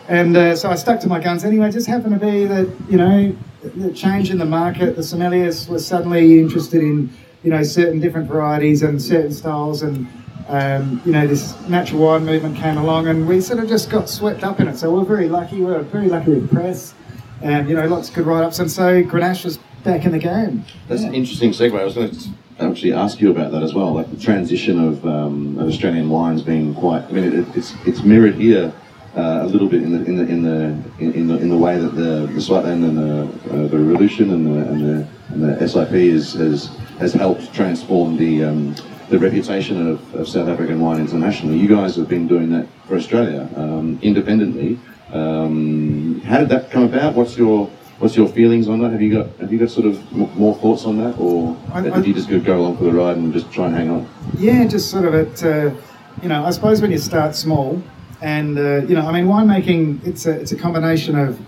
[0.09, 1.69] And uh, so I stuck to my guns anyway.
[1.69, 3.35] It just happened to be that, you know,
[3.75, 7.09] the change in the market, the sommeliers were suddenly interested in,
[7.43, 10.07] you know, certain different varieties and certain styles and
[10.47, 14.09] um, you know, this natural wine movement came along and we sort of just got
[14.09, 14.77] swept up in it.
[14.77, 15.61] So we're very lucky.
[15.61, 16.93] We're very lucky with press
[17.41, 18.59] and, you know, lots of good write-ups.
[18.59, 20.63] And so Grenache was back in the game.
[20.87, 21.09] That's yeah.
[21.09, 21.79] an interesting segue.
[21.79, 22.29] I was going to
[22.59, 26.41] actually ask you about that as well, like the transition of, um, of Australian wines
[26.41, 28.73] being quite, I mean, it, it's, it's mirrored here
[29.17, 31.79] uh, a little bit in the in the in the in the, in the way
[31.79, 35.67] that the the Swartland and the uh, the Revolution and the and the, and the
[35.67, 36.67] SIP is, has
[36.99, 38.75] has helped transform the um,
[39.09, 41.57] the reputation of, of, South African wine internationally.
[41.57, 44.79] You guys have been doing that for Australia um, independently.
[45.11, 47.15] Um, how did that come about?
[47.15, 47.67] What's your
[47.99, 48.91] what's your feelings on that?
[48.91, 51.93] Have you got have you got sort of more thoughts on that, or I, did
[51.93, 54.09] I, you just go along for the ride and just try and hang on?
[54.37, 55.73] Yeah, just sort of at uh,
[56.21, 57.81] you know I suppose when you start small,
[58.21, 61.39] and uh, you know I mean winemaking it's a it's a combination of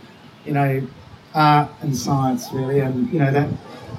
[0.46, 0.88] you know
[1.36, 3.50] art and science really, and you know that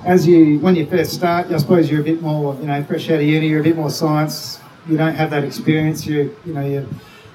[0.05, 3.09] as you when you first start, I suppose you're a bit more, you know, fresh
[3.11, 4.61] out of uni, you're a bit more science.
[4.89, 6.07] You don't have that experience.
[6.07, 6.89] You you know you,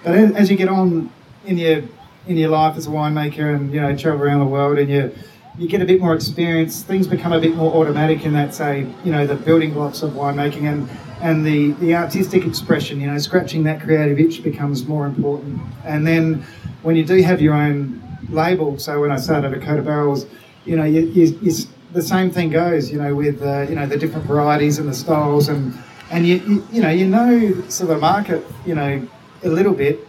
[0.04, 1.12] but as you get on
[1.46, 1.84] in your
[2.28, 5.14] in your life as a winemaker and you know travel around the world and you
[5.58, 6.84] you get a bit more experience.
[6.84, 10.12] Things become a bit more automatic in that say you know the building blocks of
[10.12, 10.90] winemaking and
[11.22, 13.00] and the the artistic expression.
[13.00, 15.62] You know, scratching that creative itch becomes more important.
[15.84, 16.44] And then
[16.82, 20.26] when you do have your own label, so when I started at Ochota Barrels,
[20.66, 21.52] you know you, you, you
[21.96, 24.94] the same thing goes, you know, with uh, you know the different varieties and the
[24.94, 25.74] styles, and
[26.12, 29.08] and you, you, you know you know sort of the market, you know,
[29.44, 30.06] a little bit,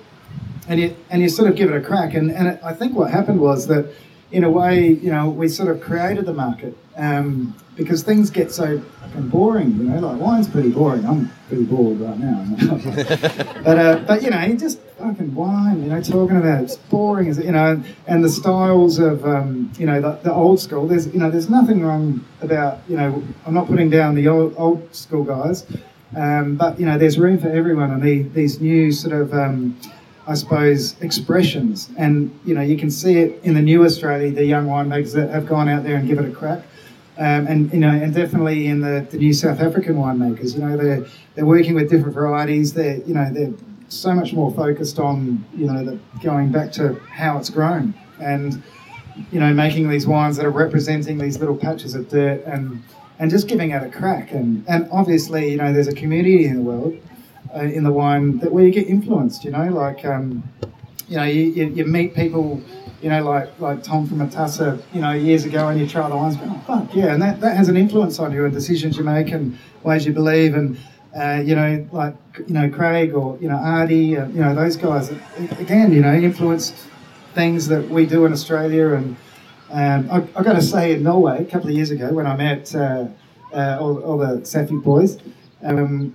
[0.68, 2.94] and you and you sort of give it a crack, and and it, I think
[2.94, 3.86] what happened was that
[4.32, 8.50] in a way, you know, we sort of created the market um, because things get
[8.50, 9.76] so fucking boring.
[9.76, 11.04] You know, like wine's pretty boring.
[11.06, 12.44] I'm pretty bored right now.
[13.64, 15.82] but uh, but you know, just fucking wine.
[15.82, 17.28] You know, talking about it, it's boring.
[17.28, 20.88] Is you know, and the styles of um, you know the, the, old school.
[20.88, 23.22] There's you know, there's nothing wrong about you know.
[23.46, 25.66] I'm not putting down the old old school guys,
[26.16, 29.78] um, but you know, there's room for everyone, and the, these new sort of um,
[30.28, 31.88] I suppose, expressions.
[31.96, 35.30] And, you know, you can see it in the new Australia, the young winemakers that
[35.30, 36.64] have gone out there and give it a crack.
[37.18, 40.76] Um, and, you know, and definitely in the, the new South African winemakers, you know,
[40.76, 42.74] they're, they're working with different varieties.
[42.74, 43.54] They're, you know, they're
[43.88, 48.62] so much more focused on, you know, the, going back to how it's grown and,
[49.32, 52.82] you know, making these wines that are representing these little patches of dirt and,
[53.18, 54.32] and just giving it a crack.
[54.32, 57.00] And, and obviously, you know, there's a community in the world
[57.54, 59.44] uh, in the wine that where you get influenced.
[59.44, 60.42] You know, like um,
[61.08, 62.62] you know, you, you, you, meet people.
[63.02, 66.16] You know, like like Tom from Matassa, you know, years ago, and you try the
[66.16, 68.96] wines, go, oh fuck yeah, and that, that has an influence on you and decisions
[68.96, 70.78] you make and ways you believe and
[71.16, 72.14] uh, you know, like
[72.46, 75.10] you know Craig or you know Adi, uh, you know those guys.
[75.58, 76.88] Again, you know, influence
[77.34, 78.92] things that we do in Australia.
[78.92, 79.16] And
[79.70, 82.74] um, I, got to say, in Norway, a couple of years ago, when I met
[82.74, 83.06] uh,
[83.52, 85.18] uh all, all, the Safi boys,
[85.62, 86.14] um,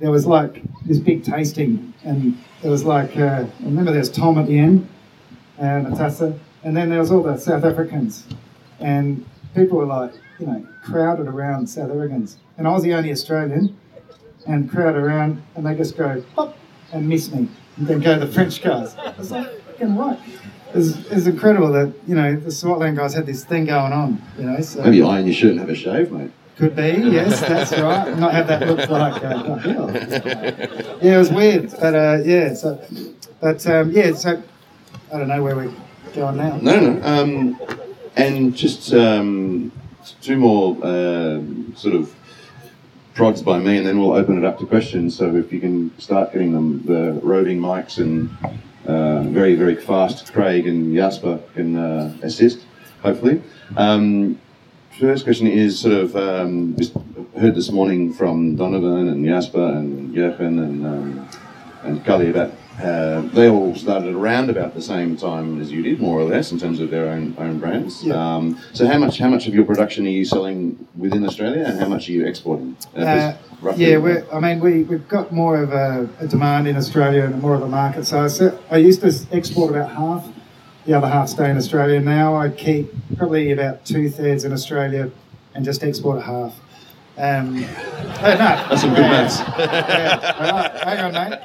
[0.00, 4.36] there was like this big tasting, and there was like uh, I remember there's Tom
[4.36, 4.88] at the end,
[5.62, 8.26] and Atassa, and then there was all the South Africans,
[8.80, 13.12] and people were like you know crowded around South Africans, and I was the only
[13.12, 13.78] Australian,
[14.46, 16.58] and crowd around, and they just go pop
[16.92, 18.96] and miss me, and then go the French guys.
[18.96, 20.18] I was like, fucking what?
[20.74, 24.20] It's, it's incredible that you know the Swartland guys had this thing going on.
[24.36, 26.32] You know, so maybe iron your shirt and have a shave, mate.
[26.56, 28.18] Could be, yes, that's right.
[28.18, 29.58] Not have that look like, uh,
[31.00, 32.84] yeah, it was weird, but uh, yeah, so,
[33.40, 34.42] but um, yeah, so
[35.12, 35.72] I don't know where we're
[36.14, 36.56] going now.
[36.56, 37.60] No, no, um,
[38.16, 39.70] and just um,
[40.22, 41.42] two more uh,
[41.76, 42.14] sort of
[43.14, 45.14] prods by me, and then we'll open it up to questions.
[45.14, 48.30] So if you can start getting them the roving mics and
[48.86, 52.60] uh, very very fast, Craig and Jasper can uh, assist,
[53.02, 53.42] hopefully.
[53.76, 54.40] Um,
[54.98, 56.74] first question is sort of um,
[57.38, 61.28] heard this morning from Donovan and Jasper and Jochen and um,
[61.82, 66.00] and Cully about uh, they all started around about the same time as you did,
[66.00, 68.02] more or less, in terms of their own own brands.
[68.02, 68.14] Yeah.
[68.14, 71.78] Um, so how much how much of your production are you selling within Australia, and
[71.78, 72.76] how much are you exporting?
[72.96, 73.90] Uh, roughly?
[73.90, 77.40] yeah, we're, I mean, we, we've got more of a, a demand in Australia and
[77.42, 78.06] more of a market.
[78.06, 78.26] So
[78.70, 80.26] I, I used to export about half,
[80.86, 82.00] the other half stay in Australia.
[82.00, 85.10] Now I keep probably about two thirds in Australia
[85.54, 86.58] and just export a half.
[87.18, 87.66] Um, no.
[88.22, 89.38] That's some good maths.
[89.58, 90.34] Yeah.
[90.38, 90.98] All right.
[90.98, 91.40] Hang on, mate.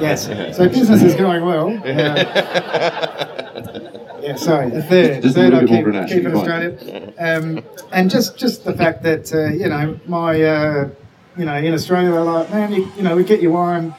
[0.00, 0.26] Yes.
[0.56, 1.68] So business is going well.
[3.66, 4.72] Uh, yeah, sorry.
[4.72, 5.22] A third.
[5.22, 6.34] Just third I keep, keep in.
[6.34, 7.12] Australia.
[7.18, 10.88] Um, and just just the fact that uh, you know my uh,
[11.36, 13.94] you know in Australia they're like man you, you know we get your wine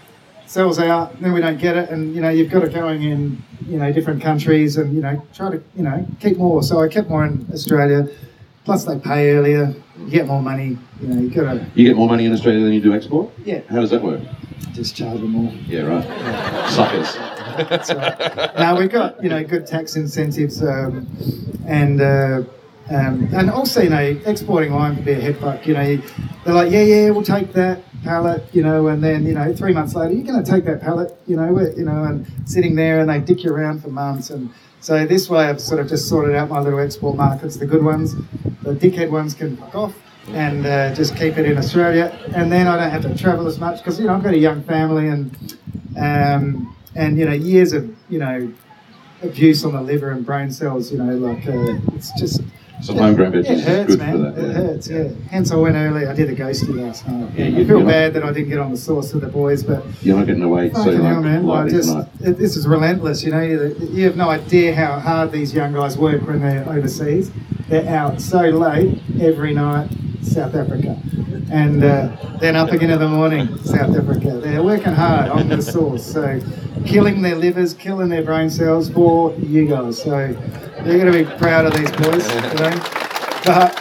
[0.46, 3.42] sells out then we don't get it and you know you've got it going in
[3.68, 6.88] you know different countries and you know try to you know keep more so I
[6.90, 8.08] kept more in Australia
[8.68, 11.95] plus they pay earlier you get more money you know you got to You get
[11.95, 13.26] more money in Australia than you do export.
[13.45, 14.22] yeah How does that work?
[14.74, 15.51] just charge them more.
[15.65, 16.05] Yeah, right.
[16.70, 17.09] Suckers.
[17.70, 18.55] That's right.
[18.65, 21.07] now we've got you know good tax incentives, um,
[21.65, 22.43] and uh,
[22.97, 25.65] um, and also you know exporting wine can be a head fuck.
[25.65, 25.89] You know
[26.43, 29.74] they're like yeah yeah we'll take that pallet you know and then you know three
[29.74, 31.49] months later you're going to take that pallet you know
[31.80, 34.43] you know and sitting there and they dick you around for months and
[34.88, 37.58] so this way I've sort of just sorted out my little export markets.
[37.58, 38.16] The good ones,
[38.64, 39.94] the dickhead ones can fuck off.
[40.30, 43.60] And uh, just keep it in Australia, and then I don't have to travel as
[43.60, 45.58] much because you know I've got a young family, and
[45.98, 48.54] um, and you know years of you know
[49.22, 50.90] abuse on the liver and brain cells.
[50.90, 52.42] You know, like uh, it's just
[52.82, 54.11] Some homegrown it hurts, good man.
[54.11, 54.38] for that.
[54.49, 54.88] It hurts.
[54.88, 55.07] Yeah.
[55.32, 56.05] Hence, I went early.
[56.05, 57.32] I did a ghosty last night.
[57.36, 59.23] Yeah, I you- feel you're not- bad that I didn't get on the sauce with
[59.23, 61.49] the boys, but You're not getting away so hell, like, man.
[61.49, 63.23] I just it, this is relentless.
[63.23, 66.67] You know, you, you have no idea how hard these young guys work when they're
[66.69, 67.32] overseas.
[67.67, 69.89] They're out so late every night,
[70.21, 70.97] South Africa,
[71.52, 74.40] and uh, then up again in the morning, South Africa.
[74.44, 76.40] They're working hard on the source, so
[76.86, 80.02] killing their livers, killing their brain cells for you guys.
[80.02, 80.10] So
[80.84, 82.28] they're going to be proud of these boys,
[82.60, 82.72] know.
[83.46, 83.76] But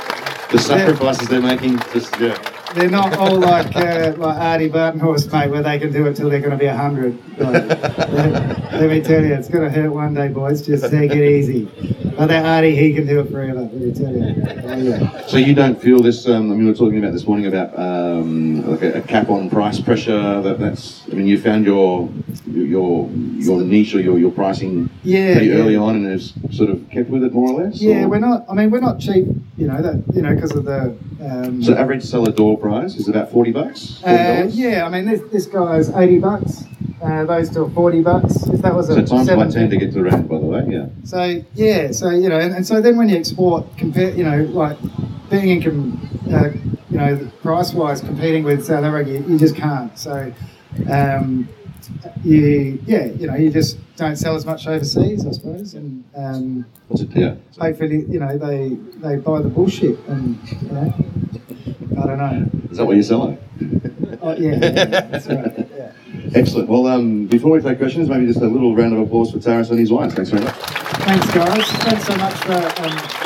[0.50, 2.55] The sacrifices they're making, just yeah.
[2.76, 6.28] They're not all like uh, like Adi Badenhorst, mate, where they can do it till
[6.28, 7.16] they're going to be a hundred.
[7.38, 10.60] Like, let, let me tell you, it's going to hurt one day, boys.
[10.66, 11.64] Just take it easy.
[12.18, 13.60] But that Adi, he can do it forever.
[13.60, 14.44] Let me tell you.
[14.64, 15.26] Oh, yeah.
[15.26, 16.28] So you don't feel this?
[16.28, 19.30] Um, I mean, we were talking about this morning about um, like a, a cap
[19.30, 20.42] on price pressure.
[20.42, 21.02] That that's.
[21.10, 22.10] I mean, you found your
[22.46, 25.54] your your niche or your, your pricing Yeah, pretty yeah.
[25.56, 27.80] early on, and has sort of kept with it more or less.
[27.80, 28.44] Yeah, or- we're not.
[28.50, 29.26] I mean, we're not cheap.
[29.56, 30.04] You know that.
[30.14, 30.94] You know because of the.
[31.18, 34.00] Um, So average seller door price is about forty bucks.
[34.04, 34.46] $40?
[34.46, 36.64] uh, yeah, I mean this, this guy's eighty bucks.
[37.02, 38.46] Uh, those two are forty bucks.
[38.46, 40.46] If that was a So times by ten to get to the round, by the
[40.46, 40.64] way.
[40.68, 40.86] Yeah.
[41.04, 44.42] So yeah, so you know, and, and so then when you export, compare, you know,
[44.44, 44.78] like
[45.30, 46.48] being in, com, uh,
[46.90, 49.96] you know, price wise, competing with South Africa, you, you just can't.
[49.98, 50.32] So
[50.90, 51.48] um,
[52.24, 56.66] you, yeah, you know, you just don't sell as much overseas, I suppose, and um,
[57.14, 57.34] Yeah.
[57.58, 60.94] hopefully, you know, they they buy the bullshit, and you know,
[62.02, 62.50] I don't know.
[62.70, 63.38] Is that what you're selling?
[64.22, 65.68] Oh, yeah, yeah, that's right.
[65.76, 65.92] Yeah.
[66.34, 66.68] Excellent.
[66.68, 69.70] Well, um, before we take questions, maybe just a little round of applause for Taras
[69.70, 70.14] and his wines.
[70.14, 70.54] Thanks very much.
[70.54, 71.70] Thanks, guys.
[71.84, 73.25] Thanks so much for um,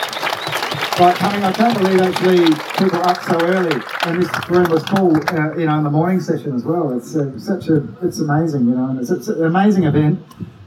[1.01, 1.43] for coming.
[1.43, 2.45] I can't believe actually
[2.79, 5.17] people are up so early, and this room was full.
[5.17, 6.97] Uh, you know, in the morning session as well.
[6.97, 7.87] It's uh, such a.
[8.03, 10.23] It's amazing, you know, and it's, it's an amazing event.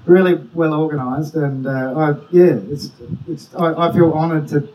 [0.06, 2.92] Really well organised, and uh, I yeah, it's
[3.28, 3.54] it's.
[3.56, 4.68] I, I feel honoured to.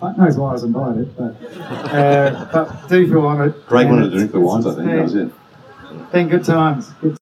[0.00, 3.54] Fuck knows why I was invited, but uh, but do feel honoured.
[3.70, 4.86] And wanted to drink the wines, I think.
[4.86, 5.32] That was it.
[6.12, 6.88] Been good times.
[7.00, 7.16] Good